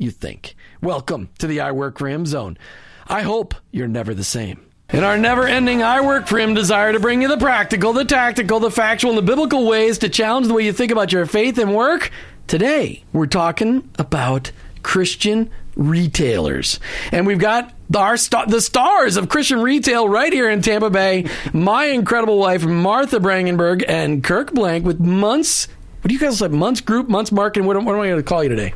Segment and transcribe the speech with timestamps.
[0.00, 0.56] you think.
[0.82, 2.56] Welcome to the I Work for Him zone.
[3.06, 4.66] I hope you're never the same.
[4.88, 8.04] In our never ending I Work for Him desire to bring you the practical, the
[8.04, 11.26] tactical, the factual, and the biblical ways to challenge the way you think about your
[11.26, 12.10] faith and work,
[12.46, 14.50] today we're talking about
[14.82, 16.80] Christian retailers.
[17.12, 21.84] And we've got our the stars of Christian retail right here in Tampa Bay, my
[21.86, 25.68] incredible wife, Martha Brangenberg, and Kirk Blank with Munce.
[26.00, 26.52] What do you guys like?
[26.52, 27.66] Munce Group, Munce Marketing.
[27.66, 28.72] What, what am I going to call you today?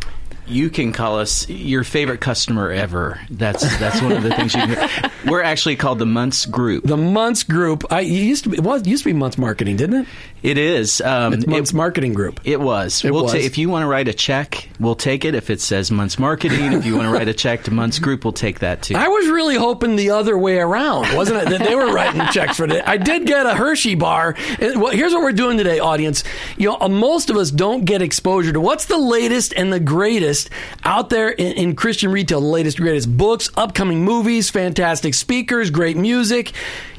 [0.46, 3.18] You can call us your favorite customer ever.
[3.30, 5.10] That's that's one of the things you can.
[5.26, 6.84] We're actually called the Munce Group.
[6.84, 7.84] The Munce Group.
[7.90, 10.08] I used to be, it was used to be Munce Marketing, didn't it?
[10.44, 11.00] It is.
[11.00, 12.38] Um, It's Munce it, Marketing Group.
[12.44, 13.02] it was.
[13.02, 13.32] It we'll was.
[13.32, 15.34] ta- if you want to write a check, we'll take it.
[15.34, 18.24] If it says Munce Marketing, if you want to write a check to Munce Group,
[18.26, 18.94] we'll take that too.
[18.94, 21.48] I was really hoping the other way around, wasn't it?
[21.48, 22.86] That they were writing checks for it.
[22.86, 24.36] I did get a Hershey bar.
[24.60, 26.24] And, well, here's what we're doing today, audience.
[26.58, 29.80] You know, uh, most of us don't get exposure to what's the latest and the
[29.80, 30.50] greatest
[30.84, 32.42] out there in, in Christian retail.
[32.42, 36.52] The latest, greatest books, upcoming movies, fantastic speakers, great music,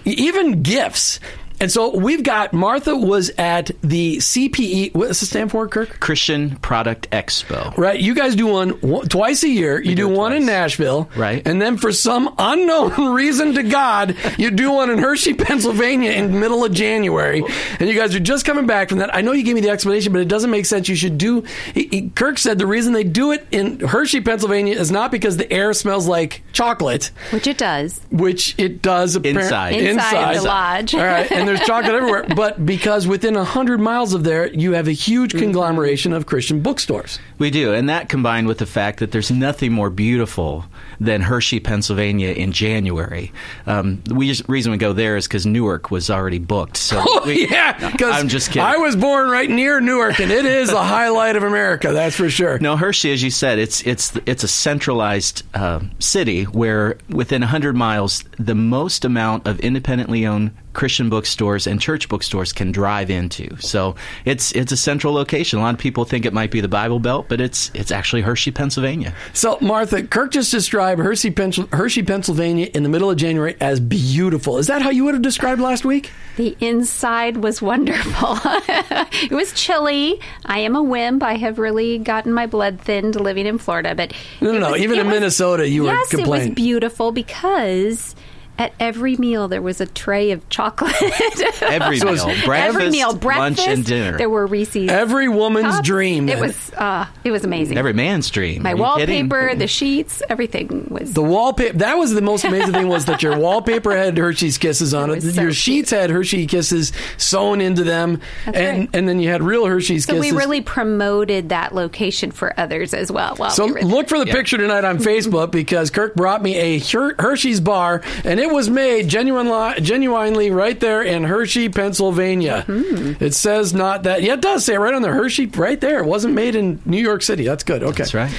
[0.04, 1.20] even gifts.
[1.60, 4.94] And so we've got Martha was at the CPE.
[4.94, 6.00] What does it stand for, Kirk?
[6.00, 7.76] Christian Product Expo.
[7.78, 8.00] Right.
[8.00, 9.78] You guys do one, one twice a year.
[9.80, 10.46] You do, do it one in.
[10.46, 11.10] Nashville.
[11.16, 11.46] Right.
[11.48, 16.32] And then for some unknown reason to God, you do one in Hershey, Pennsylvania in
[16.32, 17.44] the middle of January.
[17.80, 19.14] And you guys are just coming back from that.
[19.16, 20.88] I know you gave me the explanation, but it doesn't make sense.
[20.90, 21.44] You should do.
[21.74, 25.38] He, he- Kirk said the reason they do it in Hershey, Pennsylvania is not because
[25.38, 28.00] the air smells like chocolate, Which it does.
[28.12, 29.74] which it does apparently Inside.
[29.76, 30.96] Inside the lodge.
[30.96, 32.26] All right, and there's chocolate everywhere.
[32.36, 35.40] But because within a hundred miles of there, you have a huge Mm-hmm.
[35.46, 37.20] conglomeration of Christian bookstores.
[37.40, 40.66] We do, and that combined with the fact that there's nothing more beautiful
[41.00, 43.32] than Hershey, Pennsylvania in January.
[43.68, 44.02] Um,
[44.48, 46.78] reason we go there is because Newark was already booked.
[46.78, 48.62] So Oh we- yeah, because I'm just kidding.
[48.64, 51.92] I was born right near Newark, and it is the highlight of America.
[51.92, 52.58] That's for sure.
[52.60, 57.76] No, Hershey, as you said, it's it's it's a centralized uh, city where within 100
[57.76, 63.56] miles, the most amount of independently owned Christian bookstores and church bookstores can drive into.
[63.60, 63.96] So
[64.26, 65.58] it's it's a central location.
[65.60, 68.22] A lot of people think it might be the Bible Belt, but it's it's actually
[68.22, 69.14] Hershey, Pennsylvania.
[69.34, 71.34] So, Martha, Kirk just described Hershey,
[71.72, 74.58] Hershey, Pennsylvania, in the middle of January as beautiful.
[74.58, 76.12] Is that how you would have described last week?
[76.38, 78.38] The inside was wonderful.
[78.46, 80.20] it was chilly.
[80.46, 81.24] I am a wimp.
[81.24, 84.72] I have really gotten my blood thinned living in Florida, but No, no, it no.
[84.72, 86.20] was- Even in was- Minnesota, you were complaining.
[86.20, 88.16] yes, it was beautiful because
[88.58, 90.94] At every meal, there was a tray of chocolate.
[91.62, 94.18] Every So it's- meal, every breakfast, lunch, and dinner.
[94.18, 94.90] There were Reese's.
[94.90, 95.88] Every woman's cups.
[95.88, 96.30] dream.
[96.30, 96.72] It was.
[96.74, 97.78] Uh, it was amazing.
[97.78, 98.64] Every man's dream.
[98.64, 99.28] My Are kidding?
[99.30, 101.14] wallpaper, the sheets, everything was.
[101.14, 101.78] The wallpaper.
[101.80, 105.18] That was the most amazing thing was that your wallpaper had Hershey's Kisses on it.
[105.18, 105.56] It so your cute.
[105.56, 108.90] sheets had Hershey Kisses sewn into them, That's and right.
[108.94, 110.32] and then you had real Hershey's so Kisses.
[110.32, 113.36] we really promoted that location for others as well.
[113.36, 113.88] While So we were there.
[113.90, 118.02] look for the picture tonight on Facebook because Kirk brought me a Her- Hershey's bar,
[118.24, 122.66] and it was made genuine, genuinely right there in Hershey, Pennsylvania.
[122.68, 123.24] Mm-hmm.
[123.24, 124.22] It says not that.
[124.24, 126.00] Yeah, it does say it right on the Hershey, right there.
[126.00, 127.46] It wasn't made in New York City.
[127.46, 127.84] That's good.
[127.84, 128.32] Okay, That's right.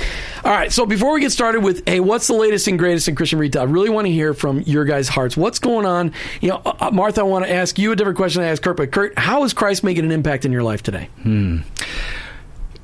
[0.44, 0.72] All right.
[0.72, 3.62] So before we get started with, hey, what's the latest and greatest in Christian retail?
[3.62, 5.36] I really want to hear from your guys' hearts.
[5.36, 6.12] What's going on?
[6.40, 8.76] You know, uh, Martha, I want to ask you a different question I asked Kirk.
[8.76, 11.08] But Kirk, how is Christ making an impact in your life today?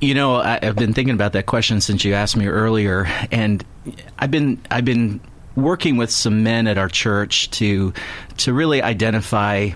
[0.01, 3.65] You know, I, I've been thinking about that question since you asked me earlier, and
[4.19, 5.21] I've been I've been
[5.57, 7.93] working with some men at our church to
[8.39, 9.71] to really identify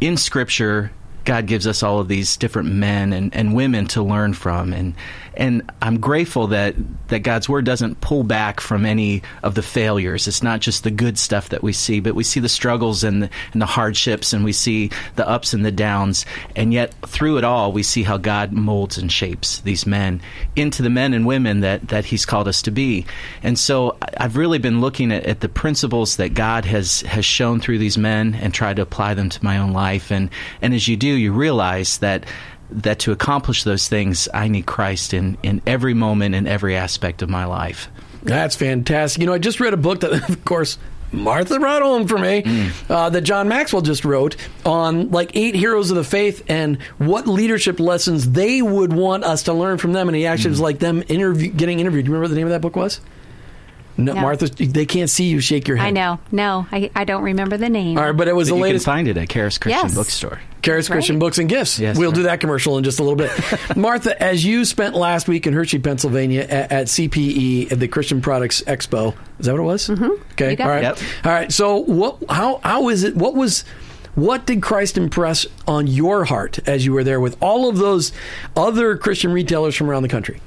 [0.00, 0.90] in Scripture.
[1.24, 4.94] God gives us all of these different men and, and women to learn from, and
[5.36, 6.74] and I'm grateful that
[7.08, 10.26] that God's word doesn't pull back from any of the failures.
[10.26, 13.24] It's not just the good stuff that we see, but we see the struggles and
[13.24, 16.26] the, and the hardships, and we see the ups and the downs,
[16.56, 20.20] and yet through it all, we see how God molds and shapes these men
[20.56, 23.06] into the men and women that that He's called us to be.
[23.42, 27.60] And so I've really been looking at, at the principles that God has has shown
[27.60, 30.10] through these men and tried to apply them to my own life.
[30.10, 30.30] And
[30.62, 32.24] and as you do, you realize that
[32.74, 37.22] that to accomplish those things, I need Christ in, in every moment, and every aspect
[37.22, 37.88] of my life.
[38.22, 39.20] That's fantastic.
[39.20, 40.78] You know, I just read a book that, of course,
[41.12, 45.90] Martha brought home for me uh, that John Maxwell just wrote on like eight heroes
[45.90, 50.08] of the faith and what leadership lessons they would want us to learn from them.
[50.08, 52.06] And he actually was like them interview, getting interviewed.
[52.06, 53.00] Do you remember what the name of that book was?
[53.96, 54.20] No, No.
[54.22, 55.86] Martha, they can't see you shake your head.
[55.86, 56.18] I know.
[56.32, 57.96] No, I, I don't remember the name.
[57.96, 58.84] All right, but it was But the you latest.
[58.84, 59.94] can find it at Charis Christian Yes.
[59.94, 60.40] Bookstore.
[60.62, 60.94] Charis right.
[60.96, 61.78] Christian Books and Gifts.
[61.78, 62.14] Yes, we'll right.
[62.16, 63.30] do that commercial in just a little bit.
[63.76, 68.20] Martha, as you spent last week in Hershey, Pennsylvania at, at CPE at the Christian
[68.22, 69.88] Products Expo, is that what it was?
[69.88, 70.10] Mm-hmm.
[70.32, 70.84] Okay, You got all right, it.
[70.84, 70.98] Yep.
[71.26, 71.52] all right.
[71.52, 72.18] So what?
[72.30, 73.14] How how is it?
[73.14, 73.64] What was?
[74.14, 78.12] What did Christ impress on your heart as you were there with all of those
[78.56, 80.40] other Christian retailers from around the country?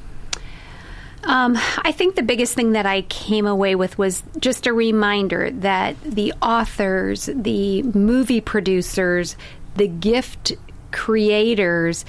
[1.27, 5.51] Um, I think the biggest thing that I came away with was just a reminder
[5.51, 9.35] that the authors, the movie producers,
[9.75, 10.53] the gift
[10.93, 12.05] creators,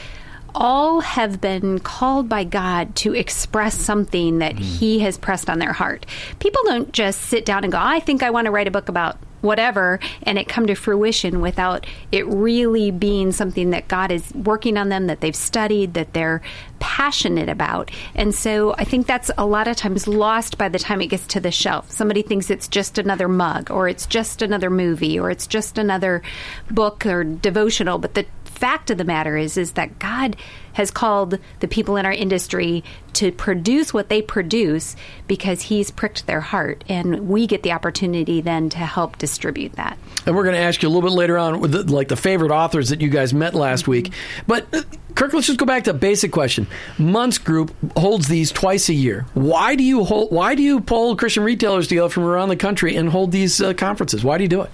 [0.55, 5.73] all have been called by God to express something that He has pressed on their
[5.73, 6.06] heart.
[6.38, 8.88] People don't just sit down and go, I think I want to write a book
[8.88, 14.32] about whatever and it come to fruition without it really being something that God is
[14.35, 16.43] working on them that they've studied that they're
[16.81, 17.91] passionate about.
[18.15, 21.27] And so I think that's a lot of times lost by the time it gets
[21.29, 21.91] to the shelf.
[21.91, 26.23] Somebody thinks it's just another mug or it's just another movie or it's just another
[26.71, 30.37] book or devotional but the fact of the matter is is that God
[30.73, 32.85] has called the people in our industry
[33.15, 34.95] to produce what they produce
[35.27, 39.99] because he's pricked their heart and we get the opportunity then to help distribute that.
[40.25, 42.17] And we're going to ask you a little bit later on, with the, like the
[42.17, 44.12] favorite authors that you guys met last week.
[44.47, 44.83] But uh,
[45.17, 46.69] Kirk, let's just go back to a basic question.
[46.97, 49.27] Months Group holds these twice a year.
[49.35, 50.31] Why do you hold?
[50.31, 53.75] Why do you pull Christian retailers together from around the country and hold these uh,
[53.75, 54.23] conferences?
[54.23, 54.71] Why do you do it?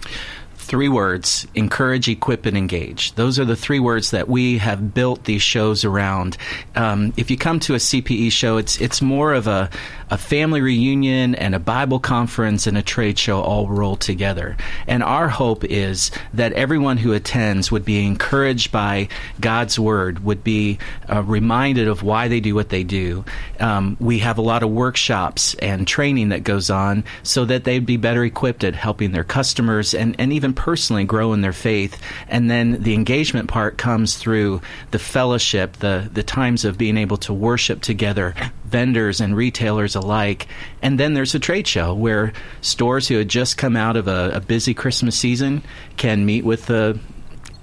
[0.64, 3.14] Three words encourage equip and engage.
[3.14, 6.36] Those are the three words that we have built these shows around.
[6.74, 9.68] Um, if you come to a cpe show it's it's more of a,
[10.10, 14.56] a family reunion and a bible conference and a trade show all rolled together.
[14.86, 19.08] And our hope is that everyone who attends would be encouraged by
[19.40, 20.78] god's word would be
[21.10, 23.24] uh, reminded of why they do what they do.
[23.60, 27.84] Um, we have a lot of workshops and training that goes on so that they'd
[27.84, 32.00] be better equipped at helping their customers and, and even personally grow in their faith.
[32.28, 37.16] And then the engagement part comes through the fellowship, the, the times of being able
[37.18, 38.34] to worship together,
[38.64, 40.46] vendors and retailers alike.
[40.82, 44.32] And then there's a trade show where stores who had just come out of a,
[44.34, 45.62] a busy Christmas season
[45.96, 46.98] can meet with the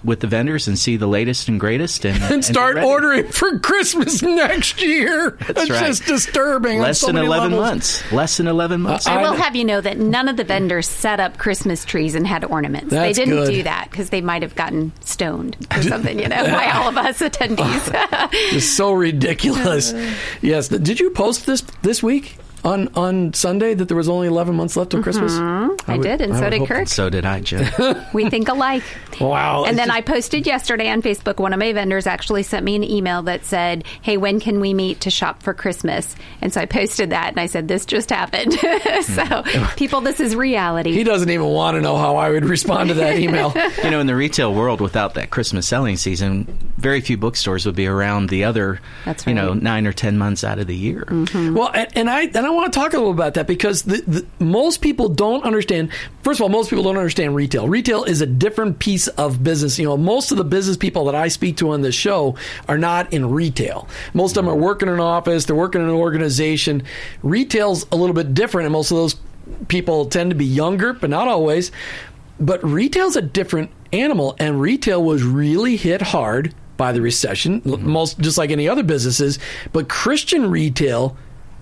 [0.03, 3.27] with the vendors and see the latest and greatest and, And and start be ordering
[3.27, 5.37] for Christmas next year.
[5.47, 5.85] That's, right.
[5.87, 6.79] just disturbing.
[6.79, 7.59] Less so than 11 levels.
[7.69, 8.11] months.
[8.11, 9.07] Less than 11 months.
[9.07, 12.15] I- I will have you know that none of the vendors set up Christmas trees
[12.15, 12.89] and had ornaments.
[12.89, 13.51] That's they didn't good.
[13.53, 16.97] do that because they might have gotten stoned or something, you know, by all of
[16.97, 18.29] us attendees.
[18.53, 19.93] It's so ridiculous.
[20.41, 20.67] yes.
[20.69, 24.75] Did you post this this week on on Sunday that there was only 11 months
[24.77, 25.33] left till Christmas?
[25.33, 25.91] Mm-hmm.
[25.91, 26.87] I, would- did, and I so did hope Kirk.
[26.87, 27.65] So did I, Jim.
[28.13, 28.83] We think alike.
[29.19, 29.63] Wow.
[29.65, 31.39] And then just- I posted yesterday on Facebook.
[31.39, 34.73] One of my vendors actually sent me an email that said, "Hey, when can we
[34.73, 38.09] meet to shop for Christmas?" And so I posted that, and I said, "This just
[38.09, 38.53] happened."
[39.03, 39.43] so,
[39.77, 40.91] people, this is reality.
[40.91, 43.53] He doesn't even want to know how I would respond to that email.
[43.83, 46.45] you know, in the retail world, without that Christmas selling season,
[46.77, 50.43] very few bookstores would be around the other, That's you know, nine or ten months
[50.43, 51.05] out of the year.
[51.09, 54.01] Well, and, and I and I want to talk a little about that because the,
[54.01, 55.91] the, most people don't understand.
[56.23, 57.67] First of all, most people don't understand retail.
[57.67, 59.77] Retail is a different piece of business.
[59.79, 62.35] You know, most of the business people that I speak to on this show
[62.67, 63.87] are not in retail.
[64.13, 65.45] Most of them are working in an office.
[65.45, 66.83] They're working in an organization.
[67.23, 69.15] Retail's a little bit different, and most of those
[69.67, 71.71] people tend to be younger, but not always.
[72.39, 77.73] But retail's a different animal, and retail was really hit hard by the recession, l-
[77.73, 77.89] mm-hmm.
[77.89, 79.37] most just like any other businesses.
[79.71, 81.15] But Christian retail,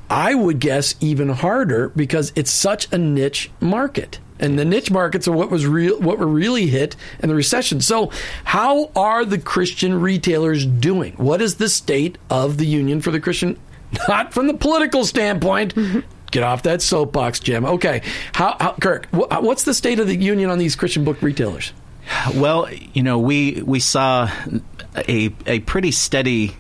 [0.10, 4.20] I would guess, even harder because it's such a niche market.
[4.40, 7.82] And the niche markets are what was real, what were really hit in the recession.
[7.82, 8.10] So,
[8.46, 11.14] how are the Christian retailers doing?
[11.18, 13.60] What is the state of the union for the Christian?
[14.08, 15.76] Not from the political standpoint.
[15.76, 16.00] Mm-hmm.
[16.32, 17.66] Get off that soapbox, Jim.
[17.66, 18.02] Okay,
[18.34, 19.08] how, how Kirk?
[19.08, 21.74] wh- What's the state of the union on these Christian book retailers?
[22.36, 24.32] Well, you know, we we saw
[24.96, 26.56] a a pretty steady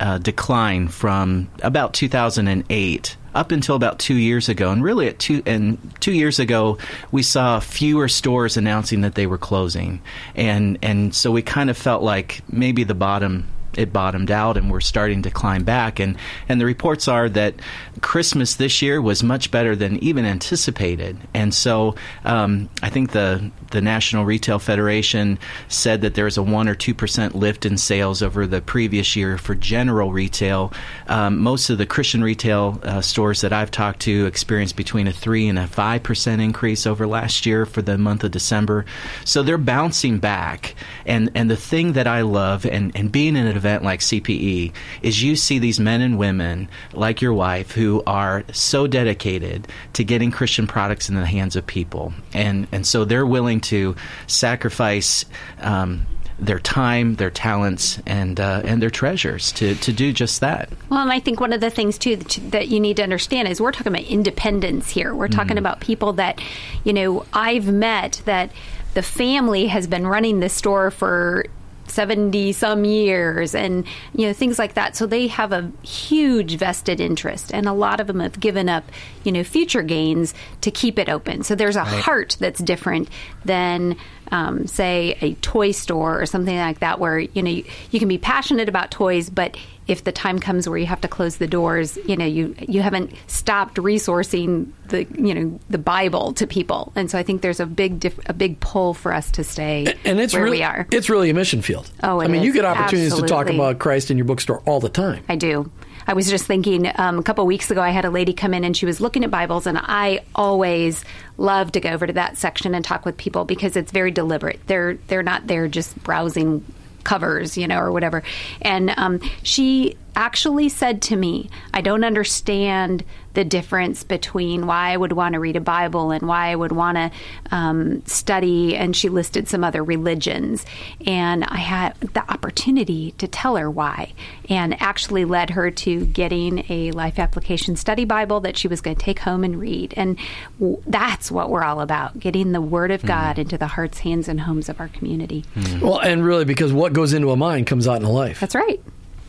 [0.00, 5.42] uh, decline from about 2008 up until about two years ago, and really at two
[5.46, 6.78] and two years ago,
[7.12, 10.00] we saw fewer stores announcing that they were closing,
[10.34, 14.70] and and so we kind of felt like maybe the bottom it bottomed out and
[14.70, 16.16] we're starting to climb back and
[16.48, 17.54] and the reports are that
[18.00, 23.50] Christmas this year was much better than even anticipated and so um, I think the
[23.70, 27.78] the National Retail Federation said that there was a one or two percent lift in
[27.78, 30.72] sales over the previous year for general retail.
[31.06, 35.12] Um, most of the Christian retail uh, stores that I've talked to experienced between a
[35.12, 38.84] three and a five percent increase over last year for the month of December.
[39.24, 40.74] So they're bouncing back.
[41.10, 44.72] And and the thing that I love and and being in an event like CPE
[45.02, 50.04] is you see these men and women like your wife who are so dedicated to
[50.04, 53.94] getting Christian products in the hands of people, and and so they're willing to
[54.40, 55.24] sacrifice.
[55.60, 56.06] Um,
[56.42, 60.70] their time, their talents, and uh, and their treasures to, to do just that.
[60.88, 63.02] Well, and I think one of the things too that, you- that you need to
[63.02, 65.14] understand is we're talking about independence here.
[65.14, 66.40] We're talking about people that,
[66.82, 68.52] you know, I've met that
[68.94, 71.46] the family has been running the store for
[71.90, 74.96] 70 some years and you know things like that.
[74.96, 78.84] So they have a huge vested interest and a lot of them have given up
[79.24, 81.42] you know future gains to keep it open.
[81.42, 83.08] So there's a heart that's different
[83.44, 83.96] than
[84.30, 88.08] um, say a toy store or something like that where you know you, you can
[88.08, 89.56] be passionate about toys but
[89.86, 92.80] if the time comes where you have to close the doors you know you you
[92.80, 97.60] haven't stopped resourcing the you know the bible to people and so i think there's
[97.60, 100.62] a big diff- a big pull for us to stay And it's where really, we
[100.62, 101.90] are It's really a mission field.
[102.02, 102.46] Oh, I mean, is.
[102.46, 105.24] you get opportunities to talk about Christ in your bookstore all the time.
[105.28, 105.70] I do.
[106.06, 108.64] I was just thinking um, a couple weeks ago, I had a lady come in
[108.64, 111.04] and she was looking at Bibles, and I always
[111.36, 114.60] love to go over to that section and talk with people because it's very deliberate.
[114.66, 116.64] They're they're not there just browsing
[117.04, 118.22] covers, you know, or whatever.
[118.62, 124.96] And um, she actually said to me, "I don't understand the difference between why I
[124.96, 127.10] would want to read a Bible and why I would want to
[127.50, 130.66] um, study." And she listed some other religions,
[131.06, 134.12] and I had the opportunity to tell her why,
[134.48, 138.96] and actually led her to getting a Life Application Study Bible that she was going
[138.96, 139.94] to take home and read.
[139.96, 140.18] And
[140.58, 144.28] w- that's what we're all about: getting the Word of God into the hearts, hands,
[144.28, 145.44] and homes of our community.
[145.80, 148.38] Well, and really, because what goes into a mind comes out in a life.
[148.40, 148.82] That's right.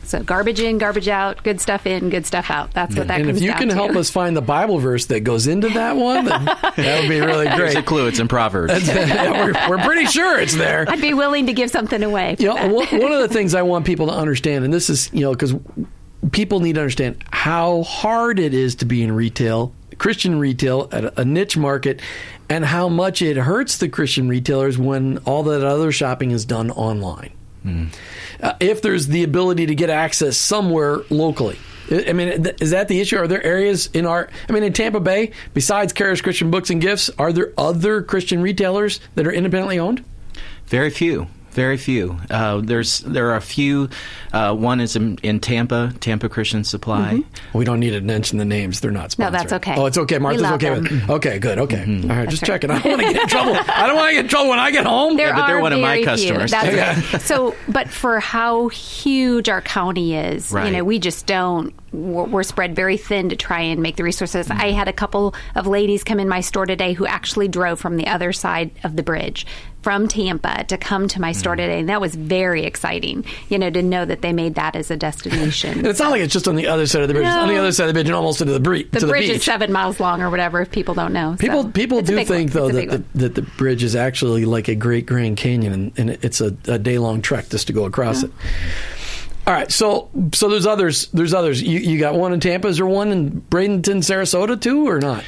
[0.04, 2.74] So garbage in, garbage out, good stuff in, good stuff out.
[2.74, 3.74] That's what that and comes if you down can to.
[3.76, 7.20] help us find the Bible verse that goes into that one, then that would be
[7.22, 7.58] really great.
[7.58, 7.86] There's a great.
[7.86, 8.08] clue.
[8.08, 8.74] It's in Proverbs.
[8.94, 10.86] we're, we're pretty sure it's there.
[10.90, 12.36] I'd be willing to give something away.
[12.36, 14.90] For You know, one one of the things I want people to understand, and this
[14.90, 15.54] is, you know, because
[16.32, 21.06] people need to understand how hard it is to be in retail, Christian retail, at
[21.06, 22.02] a, a niche market,
[22.50, 26.70] and how much it hurts the Christian retailers when all that other shopping is done
[26.72, 27.32] online.
[27.64, 27.86] Hmm.
[28.42, 31.58] Uh, if there's the ability to get access somewhere locally.
[31.92, 33.18] I mean, is that the issue?
[33.18, 36.82] Are there areas in our, I mean, in Tampa Bay, besides Charis Christian Books and
[36.82, 40.04] Gifts, are there other Christian retailers that are independently owned?
[40.68, 41.28] Very few.
[41.52, 42.18] Very few.
[42.30, 43.90] Uh, there's there are a few.
[44.32, 47.22] Uh, one is in, in Tampa, Tampa Christian Supply.
[47.54, 49.34] We don't need to mention the names; they're not No, sponsored.
[49.34, 49.76] that's okay.
[49.78, 50.16] Oh, it's okay.
[50.18, 50.84] We Martha's love okay them.
[50.84, 51.10] with.
[51.10, 51.60] Okay, good.
[51.60, 52.10] Okay, Mm-hmm.
[52.10, 52.30] all right.
[52.30, 52.48] Just right.
[52.48, 52.72] checking.
[52.72, 53.56] I don't want to get in trouble.
[53.68, 55.18] I don't want to get in trouble when I get home.
[55.18, 56.52] There but they're are one of my very customers.
[56.54, 56.62] Few.
[56.62, 57.22] That's right.
[57.22, 60.68] So, but for how huge our county is, Right.
[60.68, 61.74] you know, we just don't.
[61.92, 64.48] We're we're spread very thin to try and make the resources.
[64.48, 64.62] Mm-hmm.
[64.62, 67.98] I had a couple of ladies come in my store today who actually drove from
[67.98, 69.46] the other side of the bridge
[69.82, 73.26] from Tampa to come to my store today, and that was very exciting.
[73.50, 75.86] You know, to know that they made that as a destination.
[75.92, 77.26] It's not like it's just on the other side of the bridge.
[77.26, 79.06] It's on the other side of the bridge and almost into the, bre- the to
[79.06, 80.62] the bridge is seven miles long or whatever.
[80.62, 82.46] If people don't know, People So, people do think one.
[82.48, 86.10] though that the, that the bridge is actually like a Great Grand Canyon, and, and
[86.24, 88.32] it's a, a day long trek just to go across it.
[89.52, 91.08] All right, so so there's others.
[91.08, 91.62] There's others.
[91.62, 92.70] You, you got one in Tampa.
[92.70, 95.26] Is there one in Bradenton, Sarasota too, or not?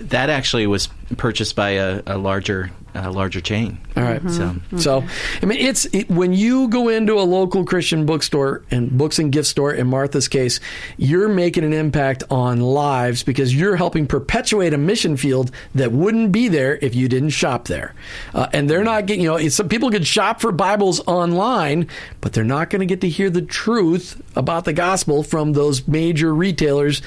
[0.00, 2.70] That actually was purchased by a, a larger
[3.04, 3.78] a larger chain.
[3.96, 4.22] All right.
[4.30, 5.04] So So,
[5.42, 9.30] I mean, it's it, when you go into a local Christian bookstore and books and
[9.30, 10.60] gift store, in Martha's case,
[10.96, 16.32] you're making an impact on lives because you're helping perpetuate a mission field that wouldn't
[16.32, 17.94] be there if you didn't shop there.
[18.34, 21.88] Uh, and they're not getting, you know, some people could shop for Bibles online,
[22.20, 25.86] but they're not going to get to hear the truth about the gospel from those
[25.86, 27.02] major retailers.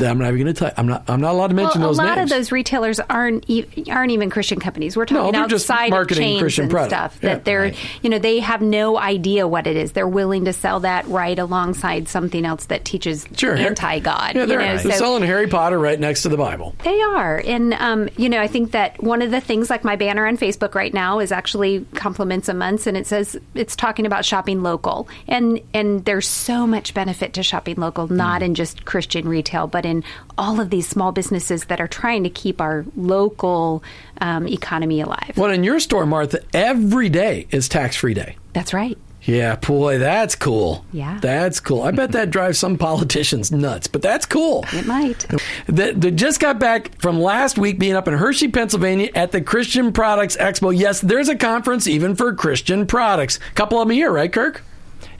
[0.00, 0.72] I'm not even going to tell.
[0.76, 1.04] I'm not.
[1.08, 2.30] I'm not allowed to mention well, those a lot names.
[2.30, 4.96] of those retailers aren't e- aren't even Christian companies.
[4.96, 6.90] We're talking they're just outside of marketing chains Christian and product.
[6.92, 7.18] stuff.
[7.22, 7.34] Yeah.
[7.34, 7.76] that they're, Right.
[8.02, 9.92] you know, they have no idea what it is.
[9.92, 13.56] They're willing to sell that right alongside something else that teaches Sure.
[13.56, 14.34] anti God.
[14.36, 16.74] Yeah, they're, know, they're so- selling Harry Potter right next to the Bible.
[16.84, 17.42] They are.
[17.44, 20.36] And, um, you know, I think that one of the things, like my banner on
[20.36, 24.62] Facebook right now, is actually compliments a month, and it says it's talking about shopping
[24.62, 25.08] local.
[25.26, 29.84] And, and there's so much benefit to shopping local, not in just Christian retail, but
[29.88, 30.04] in
[30.36, 33.82] all of these small businesses that are trying to keep our local
[34.20, 35.32] um, economy alive.
[35.36, 38.36] Well, in your store, Martha, every day is tax free day.
[38.52, 38.96] That's right.
[39.22, 40.86] Yeah, boy, that's cool.
[40.92, 41.18] Yeah.
[41.20, 41.82] That's cool.
[41.82, 44.64] I bet that drives some politicians nuts, but that's cool.
[44.72, 45.26] It might.
[45.66, 49.42] That that just got back from last week being up in Hershey, Pennsylvania at the
[49.42, 50.74] Christian Products Expo.
[50.74, 53.38] Yes, there's a conference even for Christian products.
[53.50, 54.62] A couple of them here, right, Kirk?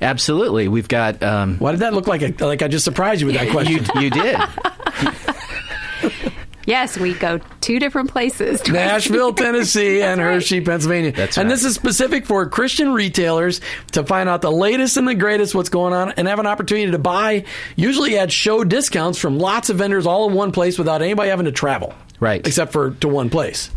[0.00, 1.23] Absolutely, we've got.
[1.23, 3.85] Um, Why did that look like a, like I just surprised you with that question?
[4.00, 4.38] you did.
[6.66, 8.61] Yes, we go two different places.
[8.68, 10.35] Nashville, Tennessee, and That's right.
[10.35, 11.12] Hershey, Pennsylvania.
[11.12, 11.54] That's And right.
[11.54, 15.70] this is specific for Christian retailers to find out the latest and the greatest what's
[15.70, 19.78] going on and have an opportunity to buy, usually at show discounts from lots of
[19.78, 21.94] vendors all in one place without anybody having to travel.
[22.20, 22.47] Right.
[22.47, 23.70] Except for to one place.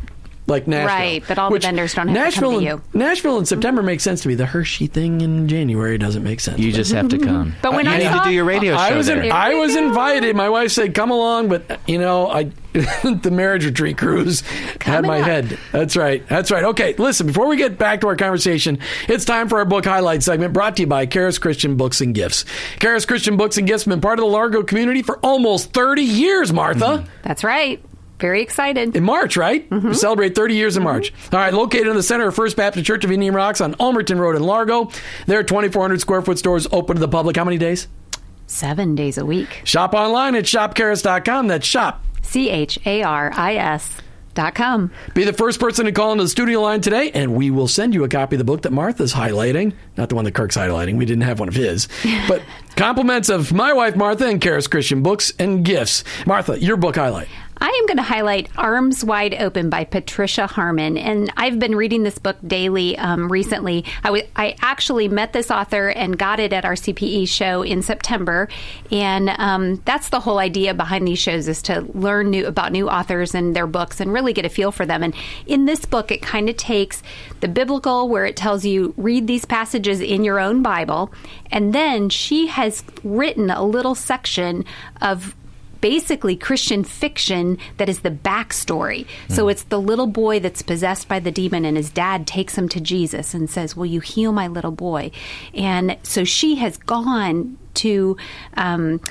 [0.47, 0.87] Like Nashville.
[0.97, 2.81] Right, but all the vendors don't have to Nashville come to in, you.
[2.93, 4.35] Nashville in September makes sense to me.
[4.35, 6.59] The Hershey thing in January doesn't make sense.
[6.59, 7.53] You just have to come.
[7.61, 9.21] But when you I need saw- to do your radio show I was there.
[9.21, 9.87] in, I was go.
[9.87, 10.35] invited.
[10.35, 14.41] My wife said, "Come along," but you know, I the marriage retreat cruise
[14.81, 15.25] had my up.
[15.25, 15.57] head.
[15.71, 16.27] That's right.
[16.27, 16.63] That's right.
[16.65, 17.27] Okay, listen.
[17.27, 20.75] Before we get back to our conversation, it's time for our book highlight segment, brought
[20.77, 22.45] to you by Charis Christian Books and Gifts.
[22.79, 26.03] Charis Christian Books and Gifts have been part of the Largo community for almost thirty
[26.03, 26.51] years.
[26.51, 27.05] Martha.
[27.23, 27.81] That's right.
[28.21, 28.95] Very excited.
[28.95, 29.69] In March, right?
[29.69, 29.93] We mm-hmm.
[29.93, 30.91] celebrate 30 years in mm-hmm.
[30.91, 31.13] March.
[31.33, 34.19] All right, located in the center of First Baptist Church of Indian Rocks on Ulmerton
[34.19, 34.91] Road in Largo.
[35.25, 37.87] Their 2,400 square foot stores open to the public how many days?
[38.45, 39.61] Seven days a week.
[39.63, 41.47] Shop online at shopcharis.com.
[41.47, 42.03] That's shop.
[42.21, 43.97] C H A R I S
[44.33, 44.91] dot com.
[45.13, 47.93] Be the first person to call into the studio line today, and we will send
[47.93, 49.73] you a copy of the book that Martha's highlighting.
[49.97, 50.97] Not the one that Kirk's highlighting.
[50.97, 51.87] We didn't have one of his.
[52.27, 52.43] But
[52.75, 56.03] compliments of my wife, Martha, and Charis Christian Books and Gifts.
[56.25, 57.27] Martha, your book highlight.
[57.63, 60.97] I am going to highlight Arms Wide Open by Patricia Harmon.
[60.97, 63.85] And I've been reading this book daily um, recently.
[64.03, 68.49] I actually met this author and got it at our CPE show in September.
[68.89, 72.89] And um, that's the whole idea behind these shows is to learn new about new
[72.89, 75.03] authors and their books and really get a feel for them.
[75.03, 75.13] And
[75.45, 77.03] in this book, it kind of takes
[77.41, 81.13] the biblical, where it tells you read these passages in your own Bible.
[81.51, 84.65] And then she has written a little section
[84.99, 85.35] of
[85.81, 89.07] basically Christian fiction that is the backstory.
[89.29, 92.69] So it's the little boy that's possessed by the demon, and his dad takes him
[92.69, 95.11] to Jesus and says, Will you heal my little boy?
[95.53, 98.17] And so she has gone to.
[98.55, 99.01] Um,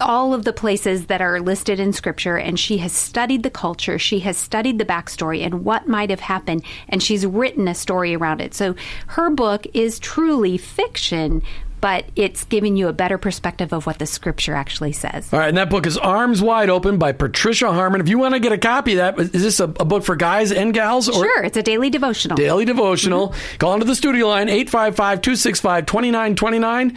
[0.00, 3.98] all of the places that are listed in scripture and she has studied the culture
[3.98, 8.14] she has studied the backstory and what might have happened and she's written a story
[8.14, 8.74] around it so
[9.06, 11.40] her book is truly fiction
[11.84, 15.50] but it's giving you a better perspective of what the scripture actually says All right,
[15.50, 18.00] and that book is Arms Wide Open by Patricia Harmon.
[18.00, 20.16] If you want to get a copy of that, is this a, a book for
[20.16, 21.10] guys and gals?
[21.10, 22.38] Or Sure, it's a daily devotional.
[22.38, 23.28] Daily devotional.
[23.28, 23.58] Mm-hmm.
[23.58, 26.88] Call into the studio line 855 265 2929.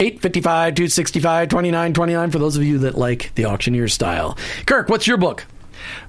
[0.00, 4.38] 855 265 2929 for those of you that like the auctioneer style.
[4.64, 5.44] Kirk, what's your book?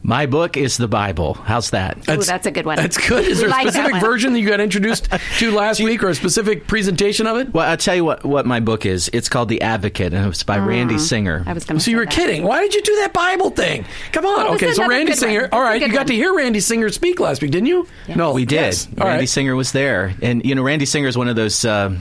[0.03, 1.33] My book is the Bible.
[1.35, 1.97] How's that?
[2.09, 2.77] Ooh, that's a good one.
[2.77, 3.25] That's good.
[3.25, 4.01] Is We there a like that specific one.
[4.01, 5.07] version that you got introduced
[5.39, 7.53] to last week or a specific presentation of it?
[7.53, 9.09] Well, I'll tell you what, what my book is.
[9.13, 11.43] It's called The Advocate, and it's by Randy Singer.
[11.45, 12.43] I was going to So you were kidding.
[12.43, 13.85] Why did you do that Bible thing?
[14.11, 14.45] Come on.
[14.45, 15.41] Well, okay, so Randy Singer.
[15.43, 15.49] one.
[15.51, 17.67] All That's a right, you good got to hear Randy Singer speak last week, didn't
[17.67, 17.87] you?
[18.15, 18.55] No, We did.
[18.55, 18.87] Yes.
[18.87, 19.29] Randy right.
[19.29, 21.63] Singer was there, and you know Randy Singer is one of those.
[21.65, 21.95] Uh,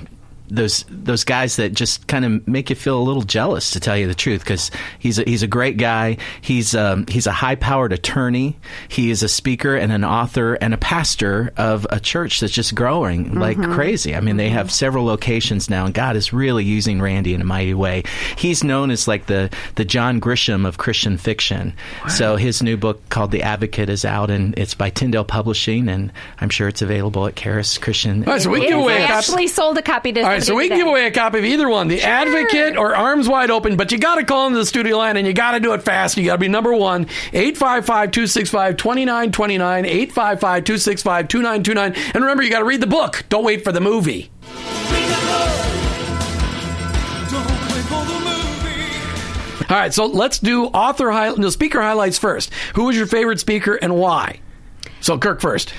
[0.52, 3.96] those those guys that just kind of make you feel a little jealous, to tell
[3.96, 6.18] you the truth, because he's a, he's a great guy.
[6.40, 8.58] He's um, he's a high powered attorney.
[8.88, 12.74] He is a speaker and an author and a pastor of a church that's just
[12.74, 13.72] growing like Mm-hmm.
[13.74, 14.14] crazy.
[14.16, 17.44] I mean, they have several locations now, and God is really using Randy in a
[17.44, 18.02] mighty way.
[18.36, 21.74] He's known as like the the John Grisham of Christian fiction.
[22.08, 26.12] So his new book called The Advocate is out, and it's by Tyndale Publishing, and
[26.40, 28.24] I'm sure it's available at Charis Christian.
[28.24, 28.82] All right, so we It give is.
[28.84, 30.86] away I a actually sold a copy to All right, so we somebody can give
[30.86, 34.16] away a copy of either one, The Advocate or Arms Wide Open, but you got
[34.16, 36.16] to call into the studio line and you got to do it fast.
[36.16, 37.02] You got to be number one,
[37.32, 42.12] 855 265 2929, 855 265 2929.
[42.14, 43.24] And remember, you got to read the book.
[43.28, 44.30] Don't wait for the movie.
[44.42, 44.62] Don't
[47.70, 49.66] wait for the movie.
[49.70, 52.52] All right, so let's do author high, no, speaker highlights first.
[52.74, 54.40] Who was your favorite speaker and why?
[55.00, 55.74] So, Kirk first.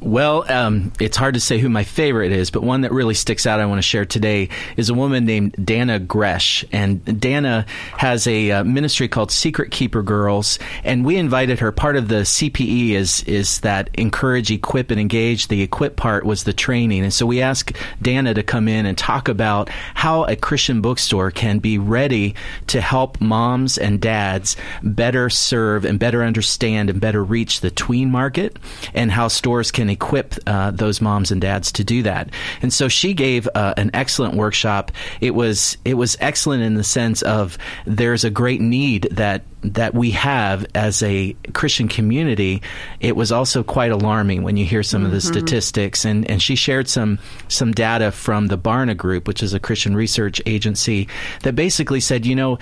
[0.00, 3.46] Well, um, it's hard to say who my favorite is, but one that really sticks
[3.46, 6.64] out I want to share today is a woman named Dannah Gresh.
[6.70, 11.72] And Dannah has a uh, ministry called Secret Keeper Girls, and we invited her.
[11.72, 15.48] Part of the CPE is is that encourage, equip, and engage.
[15.48, 18.96] The equip part was the training, and so we asked Dannah to come in and
[18.96, 22.36] talk about how a Christian bookstore can be ready
[22.68, 28.12] to help moms and dads better serve and better understand and better reach the tween
[28.12, 28.60] market,
[28.94, 32.30] and how stores can equip uh, those moms and dads to do that.
[32.62, 34.92] And so she gave uh, an excellent workshop.
[35.20, 39.92] It was it was excellent in the sense of there's a great need that that
[39.92, 42.62] we have as a Christian community.
[43.00, 46.54] It was also quite alarming when you hear some of the statistics, and and she
[46.54, 51.08] shared some some data from the Barna Group, which is a Christian research agency,
[51.42, 52.58] that basically said, you know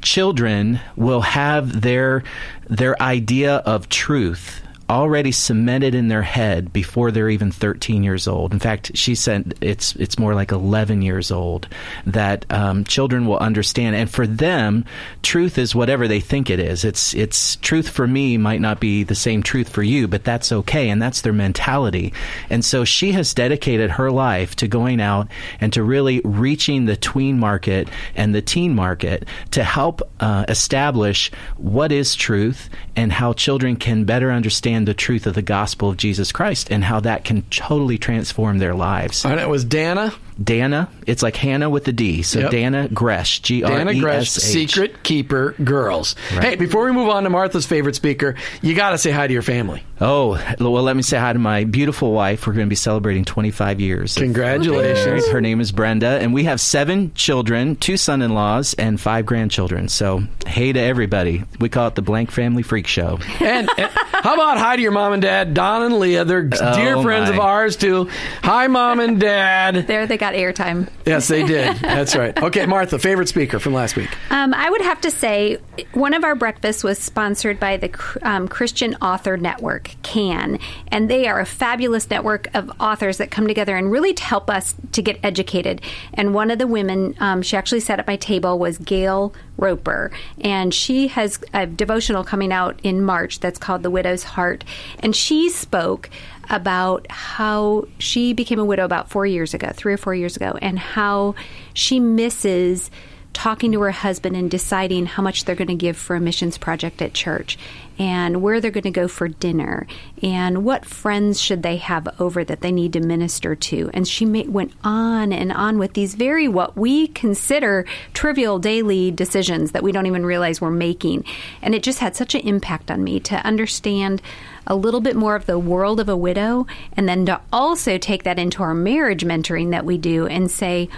[0.00, 2.22] children will have their
[2.68, 8.52] their idea of truth already cemented in their head before they're even 13 years old.
[8.52, 11.68] In fact, she said it's it's more like 11 years old
[12.06, 14.84] that um, children will understand, and for them,
[15.22, 16.84] truth is whatever they think it is.
[16.84, 20.52] It's it's truth for me might not be the same truth for you, but that's
[20.52, 22.12] okay, and that's their mentality.
[22.48, 25.28] And so she has dedicated her life to going out
[25.60, 31.30] and to really reaching the tween market and the teen market to help uh, establish
[31.56, 35.96] what is truth and how children can better understand the truth of the gospel of
[35.96, 39.24] Jesus Christ and how that can totally transform their lives.
[39.24, 40.14] All right, it was Dannah.
[40.42, 42.22] Dannah, it's like Hannah with the D.
[42.22, 42.50] So Yep.
[42.52, 46.14] Dannah Gresh, G R Dannah E Gresh, Secret Keeper Girls.
[46.30, 49.32] Hey, before we move on to Martha's favorite speaker, you got to say hi to
[49.32, 49.82] your family.
[50.00, 52.46] Oh, well, let me say hi to my beautiful wife.
[52.46, 54.14] We're going to be celebrating 25 years.
[54.16, 55.26] Congratulations.
[55.26, 59.26] Her name is Brenda, and we have seven children, two son in laws, and five
[59.26, 59.88] grandchildren.
[59.88, 61.42] So, hey to everybody.
[61.58, 63.18] We call it the Blank Family Freak Show.
[63.40, 66.24] And, and how about hi to your mom and dad, Don and Leah?
[66.24, 67.34] They're oh, dear Oh, friends my.
[67.34, 68.08] of ours too.
[68.42, 69.86] Hi, mom and dad.
[69.88, 70.88] There, they got airtime.
[71.06, 71.76] Yes, they did.
[71.78, 72.36] That's right.
[72.42, 74.10] Okay, Martha, favorite speaker from last week.
[74.30, 75.58] Um, I would have to say
[75.94, 81.26] one of our breakfasts was sponsored by the um, Christian Author Network, CAN, and they
[81.26, 85.02] are a fabulous network of authors that come together and really to help us to
[85.02, 85.80] get educated.
[86.14, 90.10] And one of the women, um, she actually sat at my table, was Gayle Roper,
[90.40, 94.64] and she has a devotional coming out in March that's called The Widow's Heart,
[95.00, 96.10] and she spoke
[96.50, 100.58] about how she became a widow about four years ago, three or four years ago,
[100.60, 101.34] and how
[101.74, 102.90] she misses
[103.38, 106.58] talking to her husband and deciding how much they're going to give for a missions
[106.58, 107.56] project at church
[107.96, 109.86] and where they're going to go for dinner
[110.20, 113.92] and what friends should they have over that they need to minister to.
[113.94, 119.12] And she ma- went on and on with these very what we consider trivial daily
[119.12, 121.24] decisions that we don't even realize we're making.
[121.62, 124.20] And it just had such an impact on me to understand
[124.66, 128.24] a little bit more of the world of a widow and then to also take
[128.24, 130.88] that into our marriage mentoring that we do and say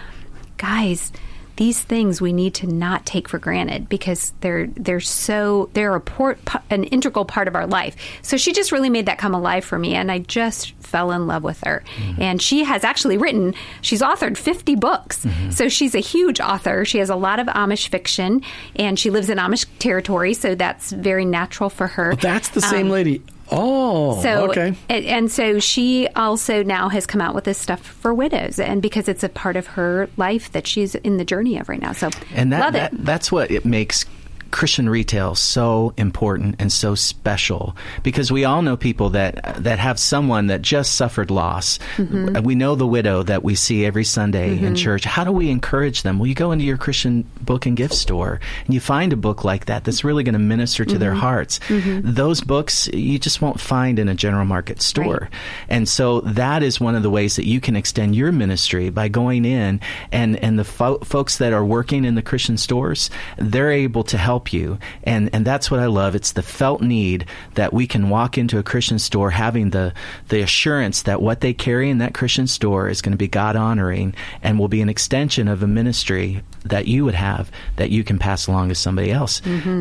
[0.57, 1.13] guys
[1.61, 6.01] these things we need to not take for granted because they're they're so they're a
[6.01, 6.39] port,
[6.71, 7.95] an integral part of our life.
[8.23, 11.27] So she just really made that come alive for me, and I just fell in
[11.27, 11.83] love with her.
[12.19, 15.27] And she has actually written, she's authored 50 books.
[15.51, 16.85] So she's a huge author.
[16.85, 18.43] She has a lot of Amish fiction,
[18.77, 22.15] and she lives in Amish territory, so that's very natural for her.
[22.17, 23.23] That's the same lady.
[23.53, 24.75] Oh, Um, So, okay.
[24.89, 28.81] and, and so she also now has come out with this stuff for widows, and
[28.81, 31.93] because it's a part of her life that she's in the journey of right now.
[31.93, 34.05] So, And that, that that's what it makes
[34.51, 39.99] Christian retail so important and so special because we all know people that that have
[39.99, 41.79] someone that just suffered loss.
[41.97, 42.43] Mm-hmm.
[42.43, 45.05] We know the widow that we see every Sunday in church.
[45.05, 46.19] How do we encourage them?
[46.19, 49.45] Well, you go into your Christian book and gift store and you find a book
[49.45, 51.01] like that that's really going to minister to Mm-hmm.
[51.01, 51.61] their hearts.
[51.71, 55.21] Those books you just won't find in a general market store.
[55.23, 55.31] Right.
[55.69, 59.09] And so that is one of the ways that you can extend your ministry by
[59.09, 59.81] going in
[60.13, 64.19] and and the fo- folks that are working in the Christian stores, they're able to
[64.19, 64.79] help you.
[65.05, 66.15] And and that's what I love.
[66.15, 69.93] It's the felt need that we can walk into a Christian store having the
[70.29, 73.57] the assurance that what they carry in that Christian store is going to be God
[73.57, 78.05] honoring and will be an extension of a ministry that you would have that you
[78.05, 79.41] can pass along to somebody else.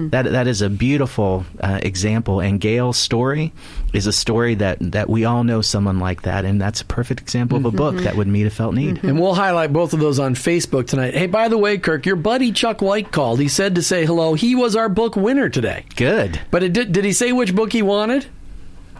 [0.09, 2.39] That that is a beautiful uh, example.
[2.39, 3.51] And Gayle's story
[3.93, 7.21] is a story that that we all know someone like that, and that's a perfect
[7.21, 9.03] example of a book that would meet a felt need.
[9.03, 11.13] And we'll highlight both of those on Facebook tonight.
[11.15, 13.39] Hey, by the way, Kirk, your buddy Chuck White called.
[13.39, 14.33] He said to say hello.
[14.35, 15.85] He was our book winner today.
[15.95, 16.39] Good.
[16.51, 18.25] But it did, did he say which book he wanted?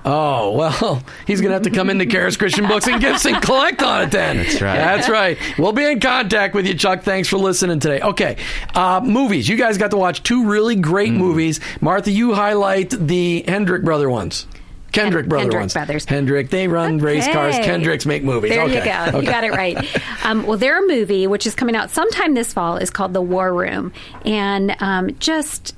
[0.06, 3.42] Oh, well, he's going to have to come into Charis Christian Books and Gifts and
[3.44, 4.38] collect on it then.
[4.38, 4.76] That's right.
[4.78, 5.38] That's right.
[5.58, 7.04] We'll be in contact with you, Chuck.
[7.04, 8.00] Thanks for listening today.
[8.00, 8.38] Okay,
[8.74, 9.48] uh, movies.
[9.50, 11.18] You guys got to watch two really great Mm.
[11.18, 11.60] movies.
[11.82, 14.48] Martha, you highlight the Hendrick brother ones.
[14.92, 15.74] Kendrick Hen- brother Hendrick ones.
[15.74, 16.06] brothers.
[16.06, 16.50] Hendrick.
[16.50, 17.56] They run race cars.
[17.58, 18.52] Kendricks make movies.
[18.52, 18.80] There okay.
[18.80, 19.18] you go.
[19.18, 19.26] Okay.
[19.26, 19.78] You got it right.
[20.22, 23.54] Um, well, their movie, which is coming out sometime this fall, is called The War
[23.54, 23.94] Room,
[24.26, 25.76] and um, just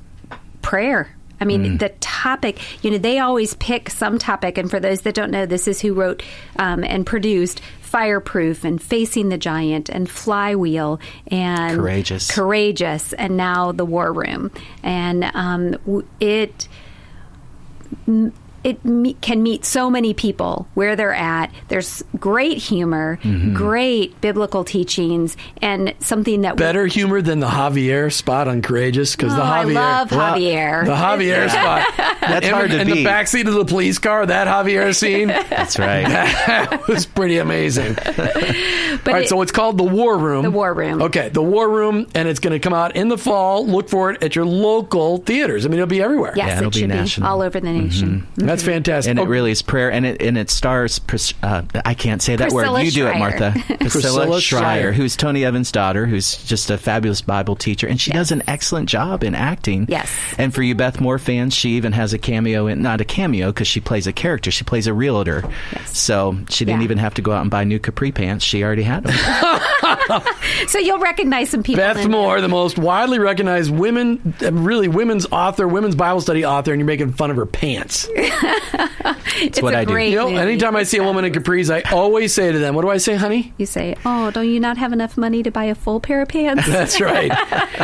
[0.61, 1.15] prayer.
[1.39, 4.57] I mean, the topic, you know, they always pick some topic.
[4.59, 6.21] And for those that don't know, this is who wrote
[6.59, 12.29] um, and produced Fireproof and Facing the Giant and Flywheel and Courageous.
[12.29, 14.51] Courageous, and now The War Room.
[14.83, 16.67] And um, it
[18.63, 21.51] it me- can meet so many people where they're at.
[21.67, 23.53] There's great humor, Mm-hmm.
[23.55, 29.33] great biblical teachings, and something that Better humor than the Javier spot on Courageous because
[29.33, 29.73] Oh, the I Javier.
[29.73, 30.85] love Javier.
[30.85, 31.87] The Javier spot.
[32.21, 32.93] That's in, hard to in beat.
[33.03, 36.07] the backseat of the police car, that Javier scene, That's right.
[36.07, 37.93] that was pretty amazing.
[38.05, 38.19] but
[39.07, 40.43] All right, it- so it's called The War Room.
[40.43, 41.01] The War Room.
[41.03, 43.65] Okay, The War Room, and it's going to come out in the fall.
[43.65, 45.65] Look for it at your local theaters.
[45.65, 46.33] I mean, it'll be everywhere.
[46.35, 47.27] yes, Yeah, it'll it be should be national.
[47.29, 48.27] all over the nation.
[48.51, 49.09] That's fantastic.
[49.11, 50.99] And Oh, it really is prayer, and it and it stars.
[50.99, 52.83] Pris- Uh, I can't say that Priscilla word.
[52.85, 53.19] You do it, Shirer.
[53.19, 53.51] Martha.
[53.79, 54.61] Priscilla, Priscilla Shirer.
[54.61, 58.43] Shirer, who's Tony Evans' daughter, who's just a fabulous Bible teacher, and she does an
[58.47, 59.85] excellent job in acting.
[59.89, 60.09] Yes.
[60.37, 63.47] And for you Beth Moore fans, she even has a cameo in not a cameo
[63.47, 64.51] because she plays a character.
[64.51, 65.43] She plays a realtor.
[65.73, 65.97] Yes.
[65.97, 66.85] So she didn't Yeah.
[66.85, 68.43] even have to go out and buy new capri pants.
[68.45, 69.15] She already had them.
[70.67, 71.81] So you'll recognize some people.
[71.81, 72.41] Beth Moore, there.
[72.41, 77.13] the most widely recognized women, really women's author, women's Bible study author, and you're making
[77.13, 78.07] fun of her pants.
[79.41, 79.97] It's what a I do.
[79.97, 82.83] You know, anytime I see a woman in capris, I always say to them, "What
[82.83, 85.65] do I say, honey?" You say, "Oh, don't you not have enough money to buy
[85.65, 87.31] a full pair of pants?" That's right.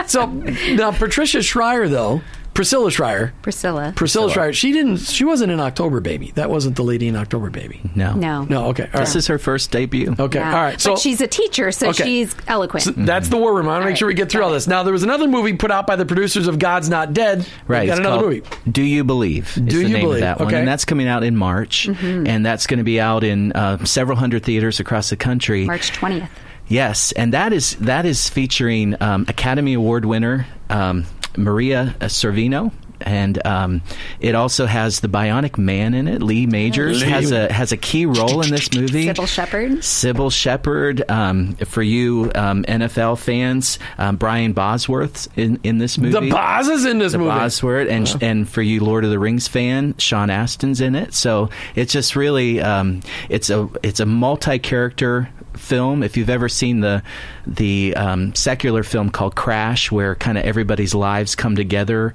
[0.08, 2.22] so now Patricia Shirer, though
[2.58, 3.93] Priscilla Shirer, Priscilla.
[3.96, 4.98] Priscilla Shirer, she didn't.
[4.98, 6.32] She wasn't an October Baby.
[6.32, 7.80] That wasn't the lady in October Baby.
[7.93, 8.13] No.
[8.13, 8.65] no, No.
[8.70, 8.86] Okay.
[8.86, 9.00] All right.
[9.02, 10.15] This is her first debut.
[10.20, 10.39] okay.
[10.39, 10.56] Yeah.
[10.56, 10.82] All right.
[10.82, 12.04] So but she's a teacher, so Okay.
[12.04, 12.82] she's eloquent.
[12.86, 13.67] So that's the war room.
[13.67, 13.98] I want to make right.
[14.00, 14.65] sure we get through all this.
[14.65, 17.48] Now, there was another movie put out by the producers of God's Not Dead.
[17.67, 17.82] Right.
[17.82, 18.41] We got another movie.
[18.72, 19.50] Do You Believe?
[19.50, 20.15] Is Do the You name Believe?
[20.15, 20.48] of that one.
[20.48, 20.58] Okay.
[20.58, 21.88] And that's coming out in March.
[21.88, 22.26] Mm-hmm.
[22.26, 25.65] And that's going to be out in uh, several hundred theaters across the country.
[25.65, 26.32] March twentieth.
[26.70, 31.06] Yes, and that is that is featuring um, Academy Award winner um,
[31.38, 32.71] Maria Sorvino.
[33.02, 33.82] And um,
[34.19, 36.21] it also has the Bionic Man in it.
[36.23, 37.10] Lee Majors Lee.
[37.10, 39.06] has a has a key role in this movie.
[39.06, 39.71] Cybill Shepherd.
[39.80, 41.10] Cybill Shepherd.
[41.10, 46.28] Um, for you um, NFL fans, um, Brian Bosworth in, in this movie.
[46.28, 47.30] The Boz is in this the movie.
[47.30, 51.13] Bosworth, and and for you Lord of the Rings fan, Sean Astin's in it.
[51.13, 55.30] So it's just really um, it's a it's a multi character
[55.68, 56.04] film.
[56.04, 57.04] If you've ever seen the
[57.46, 62.14] the um, secular film called Crash, where kind of everybody's lives come together